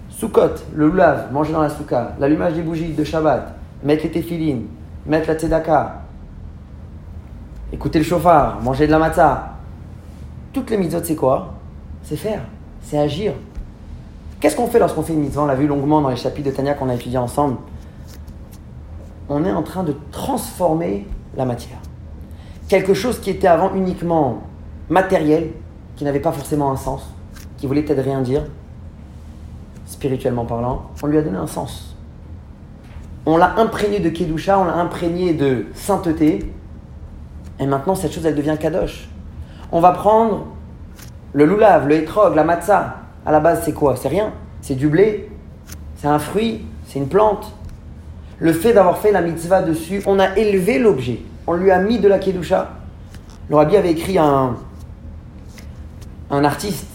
[0.10, 4.66] Soukot, le lulav, manger dans la souka, l'allumage des bougies de Shabbat, mettre les téfilines,
[5.06, 6.02] mettre la tzedaka,
[7.72, 9.54] écouter le chauffard, manger de la matzah.
[10.52, 11.54] Toutes les mitzvot, c'est quoi?
[12.04, 12.42] C'est faire,
[12.82, 13.34] c'est agir.
[14.40, 15.44] Qu'est-ce qu'on fait lorsqu'on fait une mitzvah?
[15.44, 17.58] On l'a vu longuement dans les chapitres de Tania qu'on a étudiés ensemble.
[19.28, 21.78] On est en train de transformer la matière.
[22.68, 24.42] Quelque chose qui était avant uniquement
[24.90, 25.52] matériel,
[26.00, 27.14] qui n'avait pas forcément un sens,
[27.58, 28.44] qui voulait peut-être rien dire,
[29.86, 31.94] spirituellement parlant, on lui a donné un sens.
[33.26, 36.54] On l'a imprégné de Kedusha, on l'a imprégné de sainteté,
[37.60, 39.10] et maintenant cette chose elle devient kadosh.
[39.74, 40.46] On va prendre
[41.34, 42.96] le loulav, le etrog, la matzah.
[43.26, 43.98] À la base c'est quoi?
[43.98, 44.32] C'est rien.
[44.62, 45.30] C'est du blé,
[45.98, 47.52] c'est un fruit, c'est une plante.
[48.38, 52.00] Le fait d'avoir fait la mitzvah dessus, on a élevé l'objet, on lui a mis
[52.00, 52.70] de la kedusha.
[53.50, 54.56] Le rabbi avait écrit un,
[56.30, 56.86] un artiste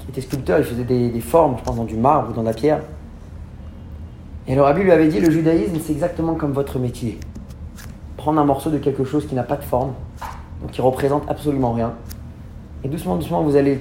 [0.00, 2.52] qui était sculpteur, il faisait des, formes, je pense, dans du marbre ou dans la
[2.52, 2.80] pierre.
[4.46, 7.20] Et le rabbi lui avait dit, le judaïsme, c'est exactement comme votre métier.
[8.16, 9.92] Prendre un morceau de quelque chose qui n'a pas de forme,
[10.62, 11.92] donc qui représente absolument rien.
[12.82, 13.80] Et doucement, doucement, vous allez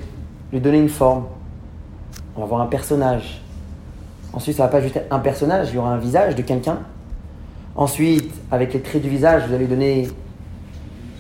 [0.51, 1.25] lui donner une forme.
[2.35, 3.41] On va voir un personnage.
[4.33, 6.79] Ensuite, ça va pas juste être un personnage, il y aura un visage de quelqu'un.
[7.75, 10.09] Ensuite, avec les traits du visage, vous allez donner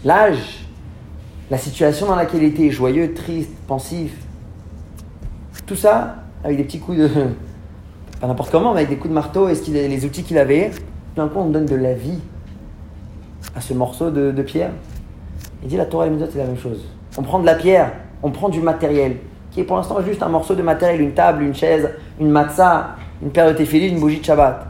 [0.03, 0.66] l'âge,
[1.49, 4.11] la situation dans laquelle il était, joyeux, triste, pensif.
[5.65, 7.09] Tout ça avec des petits coups de.
[8.21, 10.71] Pas n'importe comment, mais avec des coups de marteau et les outils qu'il avait.
[11.15, 12.19] D'un coup, on donne de la vie
[13.55, 14.71] à ce morceau de, pierre.
[15.63, 16.85] Il dit la Torah et les c'est la même chose.
[17.17, 17.91] On prend de la pierre,
[18.21, 19.17] on prend du matériel,
[19.51, 21.89] qui est pour l'instant juste un morceau de matériel, une table, une chaise,
[22.19, 24.67] une matzah, une paire de tefillin, une bougie de Shabbat.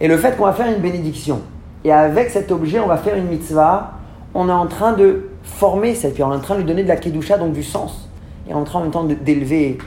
[0.00, 1.40] Et le fait qu'on va faire une bénédiction,
[1.84, 3.92] et avec cet objet, on va faire une mitzvah,
[4.34, 6.96] on est en train de former cette pierre, en train de lui donner de la
[6.96, 8.08] kedusha, donc du sens,
[8.48, 9.78] et en train en même temps d'élever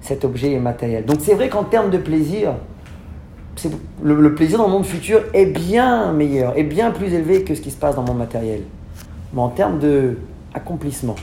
[0.00, 1.04] cet objet matériel.
[1.04, 2.54] Donc c'est vrai qu'en termes de plaisir,
[4.02, 7.54] le, le, plaisir dans le monde futur est bien meilleur, est bien plus élevé que
[7.54, 8.62] ce qui se passe dans le monde matériel.
[9.32, 11.14] Mais en termes d'accomplissement,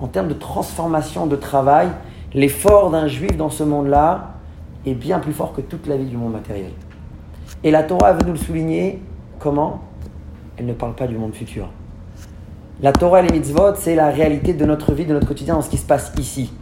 [0.00, 1.88] en termes de transformation de travail,
[2.34, 4.34] l'effort d'un juif dans ce monde-là
[4.84, 6.72] est bien plus fort que toute la vie du monde matériel.
[7.62, 9.00] Et la Torah veut nous le souligner.
[9.38, 9.82] Comment?
[10.56, 11.68] Elle ne parle pas du monde futur.
[12.82, 15.62] La Torah et les mitzvot, c'est la réalité de notre vie, de notre quotidien, dans
[15.62, 16.52] ce qui se passe ici.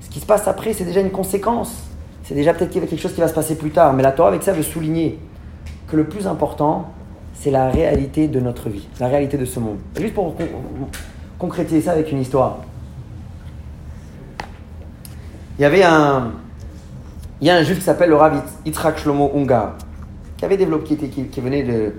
[0.00, 1.82] Ce qui se passe après, c'est déjà une conséquence.
[2.22, 3.92] C'est déjà peut-être quelque chose qui va se passer plus tard.
[3.92, 5.18] Mais la Torah, avec ça, veut souligner
[5.88, 6.90] que le plus important,
[7.34, 9.78] c'est la réalité de notre vie, la réalité de ce monde.
[10.00, 10.36] juste pour
[11.38, 12.58] concrétiser ça avec une histoire.
[15.58, 16.32] Il y avait un,
[17.40, 19.74] il y a un juif qui s'appelle le Rav Yitzhak Shlomo Ungar,
[20.36, 21.94] qui avait développé, qui, qui, venait de,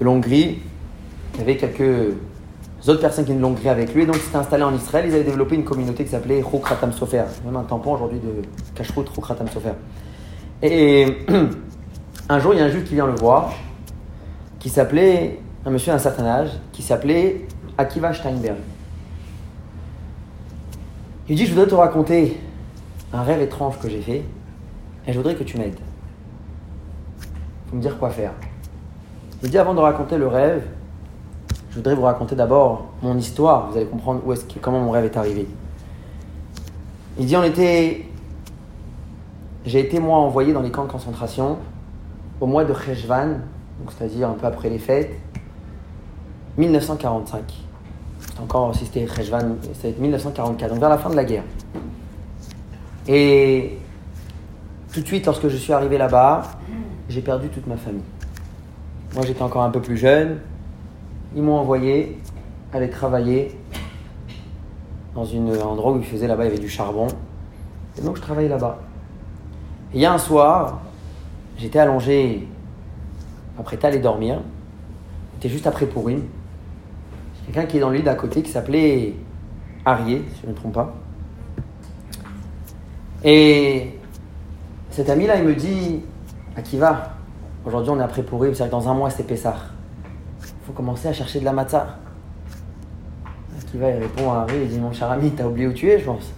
[0.00, 0.60] de l'Hongrie.
[1.38, 2.14] Y avait quelques
[2.86, 4.06] autres personnes qui l'ont créé avec lui.
[4.06, 5.06] Donc, s'étaient installés en Israël.
[5.08, 7.24] Ils avaient développé une communauté qui s'appelait Rukratam Sofer.
[7.44, 8.42] Même un tampon aujourd'hui de
[8.74, 9.72] Kashrut Rukratam Sofer.
[10.62, 11.26] Et
[12.28, 13.52] un jour, il y a un juif qui vient le voir,
[14.58, 18.56] qui s'appelait, un monsieur d'un certain âge, qui s'appelait Akiva Steinberg.
[21.28, 22.38] Il dit Je voudrais te raconter
[23.12, 24.22] un rêve étrange que j'ai fait
[25.06, 25.78] et je voudrais que tu m'aides.
[27.20, 28.32] Il faut me dire quoi faire.
[29.42, 30.62] Il dit Avant de raconter le rêve,
[31.70, 33.70] je voudrais vous raconter d'abord mon histoire.
[33.70, 35.46] Vous allez comprendre où est comment mon rêve est arrivé.
[37.18, 38.06] Il dit on était,
[39.64, 41.58] j'ai été moi envoyé dans les camps de concentration
[42.40, 43.40] au mois de Cheshvan,
[43.88, 45.10] c'est-à-dire un peu après les fêtes,
[46.56, 47.42] 1945.
[48.20, 51.44] C'est encore si c'était Cheshvan, c'était 1944, donc vers la fin de la guerre.
[53.08, 53.78] Et
[54.92, 56.42] tout de suite, lorsque je suis arrivé là-bas,
[57.08, 58.02] j'ai perdu toute ma famille.
[59.14, 60.38] Moi, j'étais encore un peu plus jeune,
[61.34, 62.18] ils m'ont envoyé
[62.72, 63.56] aller travailler
[65.14, 67.08] dans un endroit où ils faisaient là-bas, il y avait du charbon.
[67.98, 68.78] Et donc je travaillais là-bas.
[69.92, 70.80] Et il y a un soir,
[71.56, 72.46] j'étais allongé,
[73.58, 74.40] après allé dormir.
[75.34, 76.22] C'était juste après Pourim.
[77.46, 79.14] Quelqu'un qui est dans l'île d'à côté qui s'appelait
[79.84, 80.94] Arié, si je ne me trompe pas.
[83.24, 83.98] Et
[84.90, 86.02] cet ami-là, il me dit
[86.56, 87.14] À qui va
[87.64, 89.56] Aujourd'hui, on est après Pourim, c'est-à-dire dans un mois, c'est Pessah
[90.68, 91.96] faut commencer à chercher de la matzah.
[93.58, 95.98] Akiva, il répond à Harry, il dit Mon cher ami, t'as oublié où tu es,
[95.98, 96.30] je pense.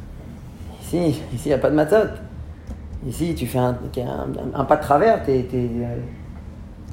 [0.82, 2.10] Ici, ici, il n'y a pas de matzot.
[3.08, 3.74] Ici, tu fais un,
[4.64, 5.96] pas de travers, t'es euh,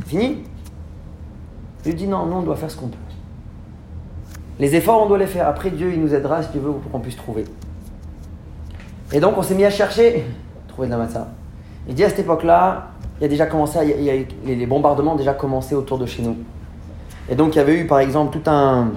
[0.06, 0.44] fini.
[1.86, 2.98] Il lui dit Non, non, on doit faire ce qu'on peut.
[4.60, 5.48] Les efforts, on doit les faire.
[5.48, 7.46] Après, Dieu, il nous aidera, si tu veux, pour qu'on puisse trouver.
[9.14, 10.26] Et donc, on s'est mis à chercher,
[10.68, 11.28] trouver de la matzah.
[11.88, 12.88] Il dit à cette époque-là,
[13.20, 13.80] il y a déjà commencé,
[14.46, 16.36] les bombardements ont déjà commencé autour de chez nous.
[17.30, 18.92] Et donc, il y avait eu, par exemple, tout un,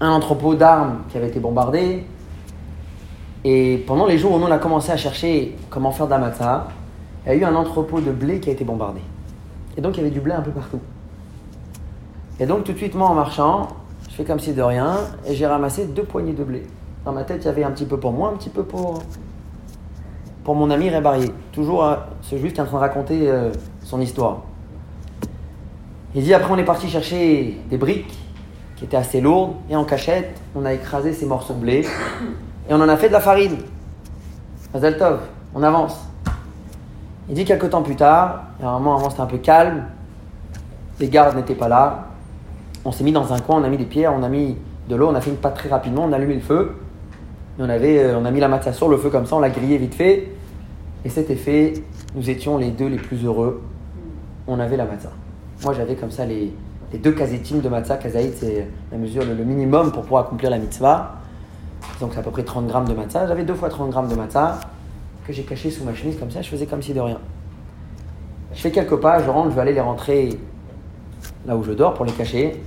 [0.00, 2.06] un entrepôt d'armes qui avait été bombardé.
[3.44, 6.68] Et pendant les jours où on a commencé à chercher comment faire matzah,
[7.24, 9.00] il y a eu un entrepôt de blé qui a été bombardé.
[9.76, 10.80] Et donc, il y avait du blé un peu partout.
[12.38, 13.68] Et donc, tout de suite, moi, en marchant,
[14.08, 16.62] je fais comme si de rien, et j'ai ramassé deux poignées de blé.
[17.04, 19.02] Dans ma tête, il y avait un petit peu pour moi, un petit peu pour,
[20.44, 21.32] pour mon ami Rébarié.
[21.50, 21.84] Toujours
[22.20, 23.50] ce juif qui est en train de raconter euh,
[23.82, 24.42] son histoire.
[26.14, 28.18] Il dit après on est parti chercher des briques
[28.76, 31.86] qui étaient assez lourdes et en cachette on a écrasé ces morceaux de blé
[32.68, 33.56] et on en a fait de la farine.
[34.72, 35.20] Tov,
[35.54, 35.98] on avance.
[37.28, 39.84] Il dit quelques temps plus tard, à un moment avant c'était un peu calme,
[40.98, 42.08] les gardes n'étaient pas là,
[42.84, 44.56] on s'est mis dans un coin, on a mis des pierres, on a mis
[44.88, 46.76] de l'eau, on a fait une pâte très rapidement, on a allumé le feu
[47.58, 49.50] on, avait, euh, on a mis la matzah sur le feu comme ça, on l'a
[49.50, 50.28] grillé vite fait.
[51.04, 51.74] Et c'était fait.
[52.14, 53.62] Nous étions les deux les plus heureux.
[54.46, 55.10] On avait la matzah.
[55.64, 56.52] Moi, j'avais comme ça les,
[56.92, 57.96] deux kazetim de matzah.
[57.96, 61.16] Kazaït, c'est la mesure, le, minimum pour pouvoir accomplir la mitzvah.
[62.00, 63.26] Donc, c'est à peu près 30 grammes de matzah.
[63.26, 64.58] J'avais deux fois 30 grammes de matzah
[65.26, 66.42] que j'ai caché sous ma chemise comme ça.
[66.42, 67.18] Je faisais comme si de rien.
[68.54, 70.38] Je fais quelques pas, je rentre, je vais aller les rentrer
[71.46, 72.60] là où je dors pour les cacher.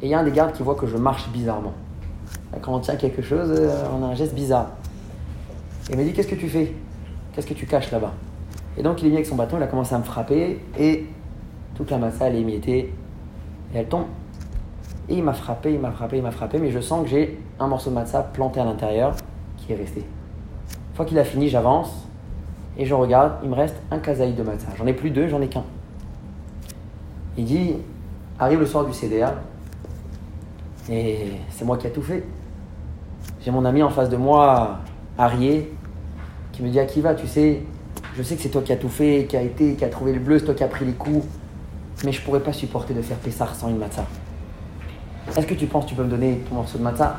[0.00, 1.74] Et il y a un des gardes qui voit que je marche bizarrement.
[2.60, 4.70] Quand on tient quelque chose, euh, on a un geste bizarre.
[5.90, 6.74] il m'a dit Qu'est-ce que tu fais?
[7.32, 8.12] Qu'est-ce que tu caches là-bas?
[8.76, 11.06] Et donc il est venu avec son bâton, il a commencé à me frapper et
[11.82, 12.94] toute la massa elle est émiettée
[13.74, 14.04] et elle tombe.
[15.08, 17.40] Et il m'a frappé, il m'a frappé, il m'a frappé, mais je sens que j'ai
[17.58, 19.16] un morceau de massa planté à l'intérieur
[19.56, 20.00] qui est resté.
[20.00, 22.06] Une fois qu'il a fini, j'avance
[22.78, 24.68] et je regarde, il me reste un kazaï de matza.
[24.78, 25.64] J'en ai plus deux, j'en ai qu'un.
[27.36, 27.74] Il dit
[28.38, 29.34] Arrive le soir du CDA
[30.88, 32.24] et c'est moi qui ai tout fait.
[33.40, 34.78] J'ai mon ami en face de moi,
[35.18, 35.72] Arié,
[36.52, 37.62] qui me dit Akiva, tu sais,
[38.16, 40.12] je sais que c'est toi qui as tout fait, qui a été, qui a trouvé
[40.12, 41.26] le bleu, c'est toi qui as pris les coups,
[42.04, 44.06] mais je pourrais pas supporter de faire Pessar sans une matzah.
[45.36, 47.18] Est-ce que tu penses que tu peux me donner ton morceau de matzah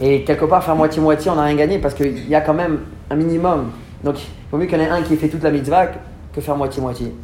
[0.00, 2.80] Et quelque part, faire moitié-moitié, on n'a rien gagné parce qu'il y a quand même
[3.10, 3.70] un minimum.
[4.02, 5.88] Donc, il vaut mieux qu'il y en ait un qui ait fait toute la mitzvah
[6.32, 7.14] que faire moitié-moitié.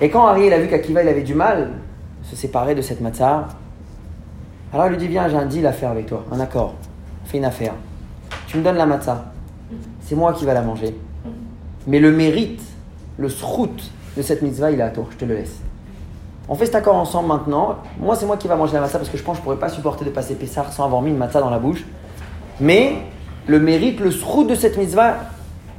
[0.00, 1.72] Et quand Arié a vu qu'Akiva il avait du mal
[2.22, 3.48] se séparer de cette matzah,
[4.72, 6.74] alors il lui dit Viens, j'ai un deal à faire avec toi, un accord
[7.30, 7.74] fais une affaire.
[8.46, 9.32] Tu me donnes la matzah.
[10.00, 10.96] C'est moi qui va la manger.
[11.86, 12.62] Mais le mérite,
[13.16, 15.06] le srout de cette mitzvah, il est à toi.
[15.10, 15.60] Je te le laisse.
[16.48, 17.76] On fait cet accord ensemble maintenant.
[17.98, 19.58] Moi, c'est moi qui va manger la matzah parce que je pense que je pourrais
[19.58, 21.84] pas supporter de passer Pessar sans avoir mis une matzah dans la bouche.
[22.60, 22.96] Mais
[23.46, 25.16] le mérite, le srout de cette mitzvah,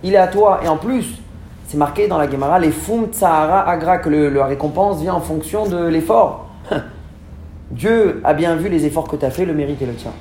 [0.03, 0.61] il est à toi.
[0.63, 1.21] Et en plus,
[1.67, 5.21] c'est marqué dans la Gemara, les fum tsahara agra, que le, la récompense vient en
[5.21, 6.47] fonction de l'effort.
[7.71, 10.11] Dieu a bien vu les efforts que tu as fait, le mérite est le tien.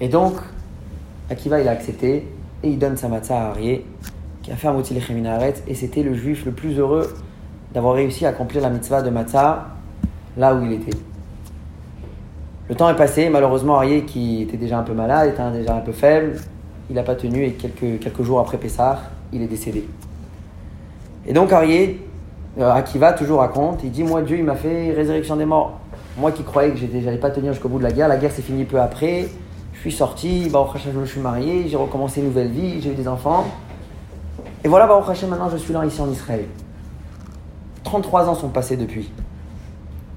[0.00, 0.34] Et donc,
[1.30, 2.28] Akiva, il a accepté
[2.62, 3.86] et il donne sa matzah à Arié,
[4.44, 4.76] qui a fait un
[5.66, 7.14] et c'était le juif le plus heureux
[7.72, 9.68] d'avoir réussi à accomplir la mitzvah de matzah
[10.36, 10.96] là où il était.
[12.68, 15.80] Le temps est passé, malheureusement, Arié, qui était déjà un peu malade, était déjà un
[15.80, 16.36] peu faible,
[16.90, 19.00] il n'a pas tenu et quelques, quelques jours après Pessah,
[19.32, 19.88] il est décédé.
[21.26, 22.06] Et donc, Arié,
[22.58, 25.80] euh, Akiva toujours raconte, il dit Moi, Dieu, il m'a fait résurrection des morts.
[26.18, 28.42] Moi qui croyais que j'allais pas tenir jusqu'au bout de la guerre, la guerre s'est
[28.42, 29.26] finie peu après
[29.90, 33.06] suis sorti, Hashem, je me suis marié, j'ai recommencé une nouvelle vie, j'ai eu des
[33.06, 33.44] enfants.
[34.64, 36.46] Et voilà, Baruch Hashem, maintenant je suis là ici en Israël.
[37.84, 39.12] 33 ans sont passés depuis.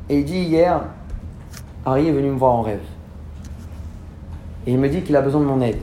[0.10, 0.82] Et il dit hier,
[1.86, 2.82] Harry est venu me voir en rêve.
[4.66, 5.82] Et il me dit qu'il a besoin de mon aide.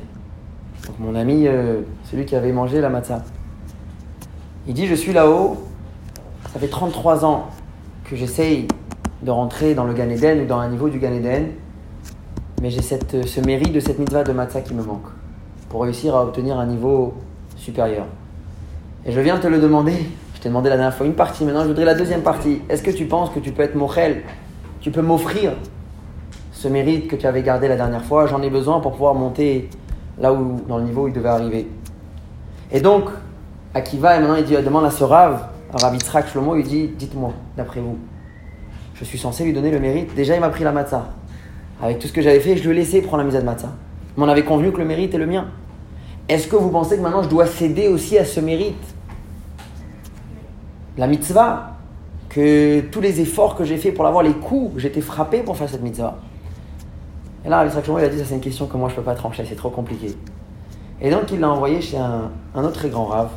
[0.86, 3.22] Donc mon ami, euh, celui qui avait mangé la matzah.
[4.66, 5.58] Il dit, je suis là-haut,
[6.52, 7.48] ça fait 33 ans
[8.04, 8.66] que j'essaye
[9.22, 11.48] de rentrer dans le Gan Eden ou dans un niveau du Gan Eden
[12.64, 15.08] mais j'ai cette, ce mérite de cette mitzvah de matzah qui me manque
[15.68, 17.12] pour réussir à obtenir un niveau
[17.56, 18.06] supérieur.
[19.06, 21.62] Et je viens te le demander, je t'ai demandé la dernière fois une partie, maintenant
[21.62, 22.62] je voudrais la deuxième partie.
[22.70, 24.22] Est-ce que tu penses que tu peux être mochel
[24.80, 25.52] Tu peux m'offrir
[26.52, 28.26] ce mérite que tu avais gardé la dernière fois?
[28.26, 29.68] J'en ai besoin pour pouvoir monter
[30.18, 31.68] là où, dans le niveau où il devait arriver.
[32.72, 33.10] Et donc,
[33.74, 37.34] Akiva, et maintenant il dit, demande à ce Rav, Rav Yitzhak Shlomo, il dit, dites-moi,
[37.58, 37.98] d'après vous,
[38.94, 40.14] je suis censé lui donner le mérite?
[40.14, 41.08] Déjà, il m'a pris la matzah
[41.82, 43.72] avec tout ce que j'avais fait, je lui ai laissé prendre la mise de matzah.
[44.16, 45.48] Mais on avait convenu que le mérite est le mien?
[46.28, 48.93] Est-ce que vous pensez que maintenant je dois céder aussi à ce mérite?
[50.96, 51.72] La mitzvah
[52.28, 55.68] que tous les efforts que j'ai fait pour l'avoir, les coups, j'étais frappé pour faire
[55.68, 56.16] cette mitzvah.
[57.44, 59.14] Et là, Rabbi il a dit, ça c'est une question que moi je peux pas
[59.14, 60.14] trancher, c'est trop compliqué.
[61.00, 63.30] Et donc il l'a envoyé chez un, autre très grand rave,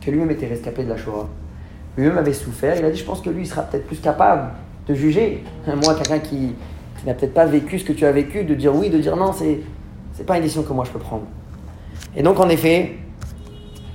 [0.00, 1.28] que lui-même était rescapé de la Shoah.
[1.96, 4.50] Lui-même avait souffert, il a dit, je pense que lui, il sera peut-être plus capable
[4.88, 5.44] de juger.
[5.66, 6.54] Moi, quelqu'un qui,
[6.98, 9.16] qui n'a peut-être pas vécu ce que tu as vécu, de dire oui, de dire
[9.16, 9.60] non, c'est,
[10.14, 11.24] c'est pas une décision que moi je peux prendre.
[12.16, 12.96] Et donc en effet,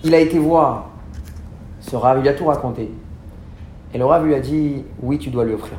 [0.03, 0.88] il a été voir
[1.79, 2.91] ce rave, il a tout raconté.
[3.93, 5.77] Et le rave lui a dit, oui, tu dois lui offrir.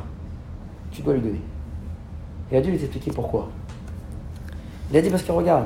[0.91, 1.41] Tu dois lui donner.
[2.51, 3.49] Il a dû lui expliquer pourquoi.
[4.91, 5.65] Il a dit parce que regarde,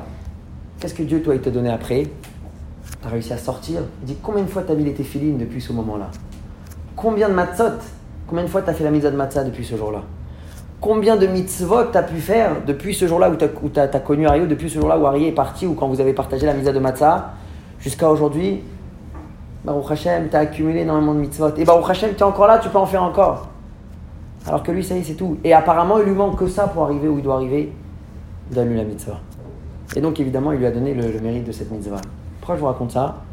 [0.80, 2.04] qu'est-ce que Dieu, toi, il t'a donné après?
[2.04, 3.82] Tu as réussi à sortir.
[4.02, 6.12] Il dit combien de fois tu as mis les téfilines depuis ce moment-là?
[6.96, 7.80] Combien de matzot?
[8.28, 10.04] Combien de fois tu as fait la mitzvah de matzah depuis ce jour-là?
[10.80, 14.48] Combien de mitzvot tu as pu faire depuis ce jour-là où tu as, connu Ariel,
[14.48, 16.80] depuis ce jour-là où Ari est parti ou quand vous avez partagé la mitzvah de
[16.80, 17.34] matzah?
[17.80, 18.62] Jusqu'à aujourd'hui
[19.66, 21.56] Baruch Hashem, tu as accumulé énormément de mitzvot.
[21.58, 23.48] Et Baruch Hashem, tu es encore là, tu peux en faire encore.
[24.46, 25.38] Alors que lui, ça y est, c'est tout.
[25.44, 27.74] Et apparemment, il lui manque que ça pour arriver où il doit arriver
[28.52, 29.20] donne-lui la mitzvah.
[29.96, 32.00] Et donc, évidemment, il lui a donné le, mérite de cette mitzvah.
[32.40, 33.24] Pourquoi je vous raconte ça?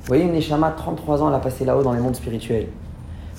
[0.00, 2.68] Vous voyez, une Neshama, 33 ans, elle a passé là-haut dans les mondes spirituels.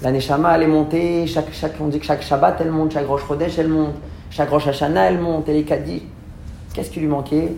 [0.01, 3.07] La Neshama, elle est montée, chaque, chaque, on dit que chaque Shabbat, elle monte, chaque
[3.07, 3.95] Rosh Chodesh, elle monte,
[4.29, 6.03] chaque Rosh Hashanah, elle monte, elle est.
[6.73, 7.53] Qu'est-ce qui lui manquait?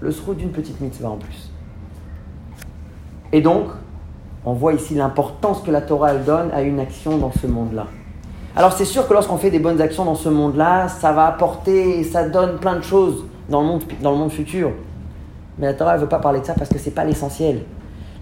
[0.00, 1.50] Le sroud d'une petite mitzvah en plus.
[3.34, 3.64] Et donc,
[4.44, 7.88] on voit ici l'importance que la Torah elle donne à une action dans ce monde-là.
[8.54, 12.04] Alors c'est sûr que lorsqu'on fait des bonnes actions dans ce monde-là, ça va apporter,
[12.04, 14.70] ça donne plein de choses dans le monde, dans le monde futur.
[15.58, 17.62] Mais la Torah ne veut pas parler de ça parce que ce n'est pas l'essentiel.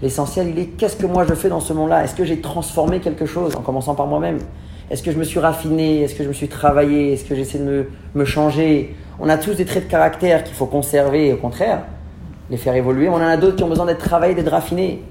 [0.01, 2.05] L'essentiel, il est qu'est-ce que moi je fais dans ce monde-là?
[2.05, 3.55] Est-ce que j'ai transformé quelque chose?
[3.55, 4.39] En commençant par moi-même.
[4.91, 6.01] Est-ce que je me suis raffiné?
[6.01, 7.13] Est-ce que je me suis travaillé?
[7.13, 8.97] Est-ce que j'essaie de me, me, changer?
[9.21, 11.83] On a tous des traits de caractère qu'il faut conserver, au contraire,
[12.53, 13.09] les faire évoluer.
[13.09, 15.03] On en a d'autres qui ont besoin d'être travaillés, d'être raffinés.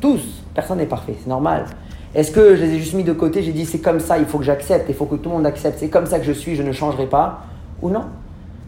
[0.00, 0.22] Tous.
[0.54, 1.66] Personne n'est parfait, c'est normal.
[2.14, 4.24] Est-ce que je les ai juste mis de côté, j'ai dit c'est comme ça, il
[4.24, 6.30] faut que j'accepte, il faut que tout le monde accepte, c'est comme ça que je
[6.30, 7.46] suis, je ne changerai pas
[7.82, 8.04] Ou non?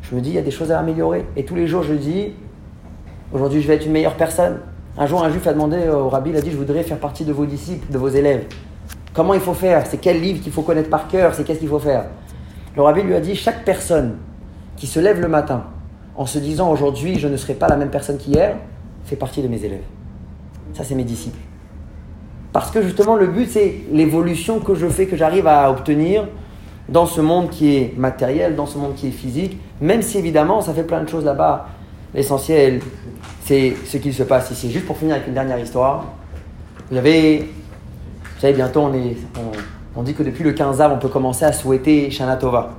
[0.03, 1.25] Je me dis, il y a des choses à améliorer.
[1.37, 2.33] Et tous les jours, je dis,
[3.33, 4.59] aujourd'hui, je vais être une meilleure personne.
[4.99, 7.25] Un jour, un juif a demandé au rabbi, il a dit, je voudrais faire partie
[7.25, 8.45] de vos disciples, de vos élèves.
[9.15, 9.87] Comment il faut faire?
[9.87, 11.33] C'est quel livre qu'il faut connaître par cœur?
[11.35, 12.07] C'est qu'est-ce qu'il faut faire?
[12.75, 14.17] Le rabbi lui a dit, chaque personne
[14.77, 15.65] qui se lève le matin
[16.17, 18.57] en se disant, aujourd'hui, je ne serai pas la même personne qu'hier,
[19.05, 19.85] fait partie de mes élèves.
[20.75, 21.39] Ça, c'est mes disciples.
[22.53, 26.27] Parce que justement, le but, c'est l'évolution que je fais, que j'arrive à obtenir
[26.89, 30.63] dans ce monde qui est matériel, dans ce monde qui est physique, même si évidemment,
[30.63, 31.69] ça fait plein de choses là-bas.
[32.15, 32.81] L'essentiel,
[33.45, 34.71] c'est ce qui se passe ici.
[34.71, 36.05] Juste pour finir avec une dernière histoire.
[36.91, 39.17] Vous avez, vous savez, bientôt, on, est,
[39.95, 42.75] on, dit que depuis le 15 av, on peut commencer à souhaiter Shana Tova.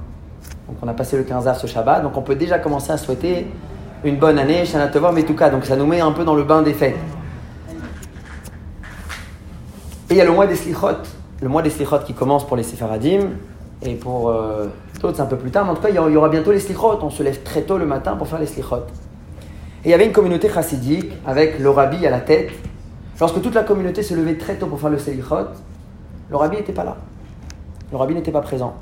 [0.67, 2.97] Donc, on a passé le 15 av ce Shabbat, donc on peut déjà commencer à
[2.97, 3.47] souhaiter
[4.03, 6.61] une bonne année, Shana tout cas, donc ça nous met un peu dans le bain
[6.61, 6.97] des fêtes.
[10.09, 10.87] Et il y a le mois des slichot,
[11.41, 13.29] le mois des slichot qui commence pour les séfaradim,
[13.81, 14.67] et pour euh,
[15.01, 16.99] d'autres un peu plus tard, mais en tout cas il y aura bientôt les slichot,
[17.01, 18.83] on se lève très tôt le matin pour faire les slichot.
[19.83, 22.49] Et il y avait une communauté chassidique avec le rabbi à la tête.
[23.19, 25.47] Lorsque toute la communauté se levait très tôt pour faire le slichot,
[26.29, 26.97] le rabbi n'était pas là.
[27.91, 28.75] Le rabbi n'était pas présent.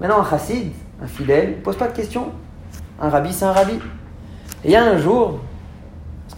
[0.00, 0.72] Maintenant un chassid,
[1.02, 2.26] un fidèle, ne pose pas de questions.
[3.00, 3.74] Un rabbi c'est un rabbi.
[4.64, 5.38] Et il y a un jour,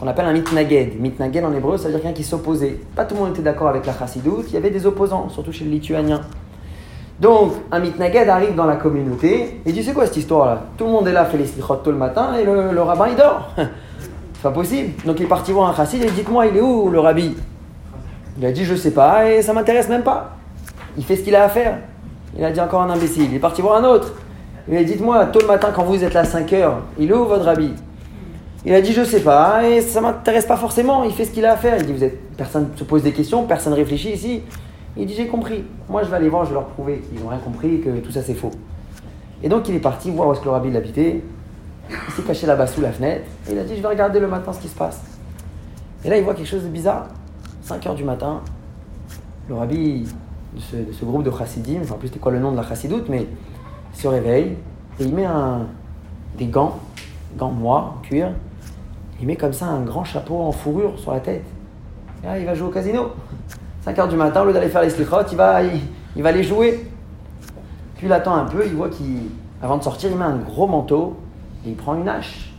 [0.00, 0.98] qu'on appelle un mitnaged.
[0.98, 2.80] Mitnaged en hébreu, ça veut dire quelqu'un qui s'opposait.
[2.96, 5.52] Pas tout le monde était d'accord avec la chassidoute, il y avait des opposants, surtout
[5.52, 6.22] chez les lituaniens.
[7.20, 10.62] Donc, un mitnaged arrive dans la communauté et dit C'est quoi cette histoire-là?
[10.78, 13.50] Tout le monde est là, fait les tôt le matin et le, rabbin il dort.
[13.56, 14.92] C'est pas possible.
[15.04, 17.36] Donc, il est parti voir un chassid et dit Dites-moi, il est où le rabbi?
[18.38, 20.30] Il a dit Je sais pas et ça m'intéresse même pas.
[20.96, 21.76] Il fait ce qu'il a à faire.
[22.38, 23.24] Il a dit encore un imbécile.
[23.24, 24.14] Il est parti voir un autre.
[24.70, 27.10] Il a dit Dites-moi, tôt le matin, quand vous êtes là à 5 heures, il
[27.10, 27.74] est où votre rabbi
[28.66, 31.04] il a dit je sais pas et ça m'intéresse pas forcément.
[31.04, 31.78] Il fait ce qu'il a à faire.
[31.78, 34.42] Il dit vous êtes personne se pose des questions, personne réfléchit ici.
[34.98, 35.64] Il dit j'ai compris.
[35.88, 38.10] Moi je vais aller voir, je vais leur prouver qu'ils n'ont rien compris, que tout
[38.10, 38.50] ça c'est faux.
[39.42, 41.22] Et donc il est parti voir où est-ce que le rabbi l'habitait.
[41.88, 44.28] Il s'est caché là-bas sous la fenêtre et il a dit je vais regarder le
[44.28, 45.00] matin ce qui se passe.
[46.04, 47.08] Et là il voit quelque chose de bizarre.
[47.62, 48.40] 5 heures du matin,
[49.48, 50.06] le rabbi
[50.54, 53.26] de ce, groupe de chassidim, enfin plus c'était quoi le nom de la chassidoute, mais
[53.92, 54.56] se réveille
[54.98, 55.66] et il met un,
[56.36, 56.78] des gants,
[57.36, 58.32] gants noirs, cuir,
[59.20, 61.44] il met comme ça un grand chapeau en fourrure sur la tête.
[62.22, 63.10] Et là, il va jouer au casino.
[63.82, 66.86] 5 heures du matin, au lieu d'aller faire les slichot, il va, il, va jouer.
[67.96, 71.18] Puis il attend un peu, il voit qu'avant de sortir, il met un gros manteau
[71.64, 72.52] et il prend une hache.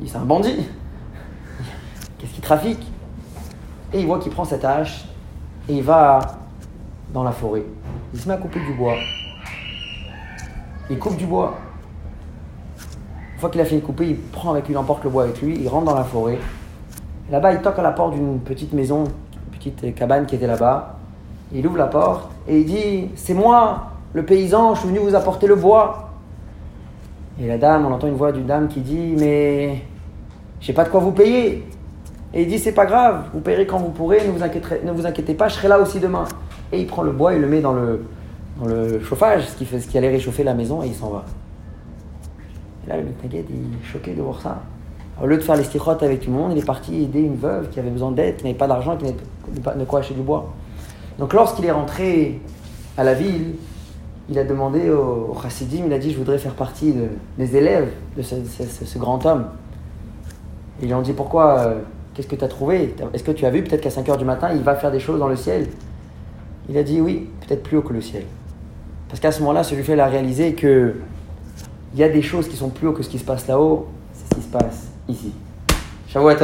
[0.00, 0.66] Il c'est un bandit.
[2.18, 2.86] Qu'est-ce qu'il trafique?
[3.92, 5.04] Et il voit qu'il prend cette hache
[5.68, 6.20] et il va
[7.12, 7.64] dans la forêt.
[8.14, 8.94] Il se met à couper du bois.
[10.90, 11.54] Il coupe du bois.
[13.34, 15.22] Une fois qu'il a fini de couper, il prend avec lui, il emporte le bois
[15.22, 16.38] avec lui, il rentre dans la forêt.
[17.30, 20.96] Là-bas, il toque à la porte d'une petite maison, une petite cabane qui était là-bas.
[21.52, 25.14] Il ouvre la porte et il dit C'est moi, le paysan, je suis venu vous
[25.14, 26.10] apporter le bois.
[27.40, 29.84] Et la dame, on entend une voix d'une dame qui dit Mais
[30.60, 31.64] j'ai pas de quoi vous payer.
[32.34, 34.90] Et il dit C'est pas grave, vous payerez quand vous pourrez, ne vous, inquiétez, ne
[34.90, 36.24] vous inquiétez pas, je serai là aussi demain.
[36.72, 38.02] Et il prend le bois et le met dans le,
[38.66, 41.24] le chauffage, ce qui, fait, allait réchauffer la maison, et il s'en va.
[42.84, 44.60] Et là, le Mitnaged, il est choqué de voir ça.
[45.22, 47.36] Au lieu de faire les stichotes avec tout le monde, il est parti aider une
[47.36, 50.14] veuve qui avait besoin d'aide, qui n'avait pas d'argent, qui n'avait pas de quoi acheter
[50.14, 50.52] du bois.
[51.18, 52.40] Donc lorsqu'il est rentré
[52.96, 53.54] à la ville,
[54.30, 57.90] il a demandé au, chassidim, il a dit, je voudrais faire partie de, des élèves
[58.16, 59.46] de ce, grand homme.
[60.80, 61.80] Ils lui ont dit, pourquoi euh,
[62.14, 62.94] Qu'est-ce que tu as trouvé?
[63.12, 65.00] Est-ce que tu as vu peut-être qu'à 5 heures du matin, il va faire des
[65.00, 65.68] choses dans le ciel?
[66.68, 68.24] Il a dit, oui, peut-être plus haut que le ciel.
[69.10, 70.94] Parce qu'à ce moment-là, celui fait a réalisé que
[71.92, 73.88] il y a des choses qui sont plus haut que ce qui se passe là-haut,
[74.12, 75.32] c'est ce qui se passe ici.
[76.08, 76.36] Shavuot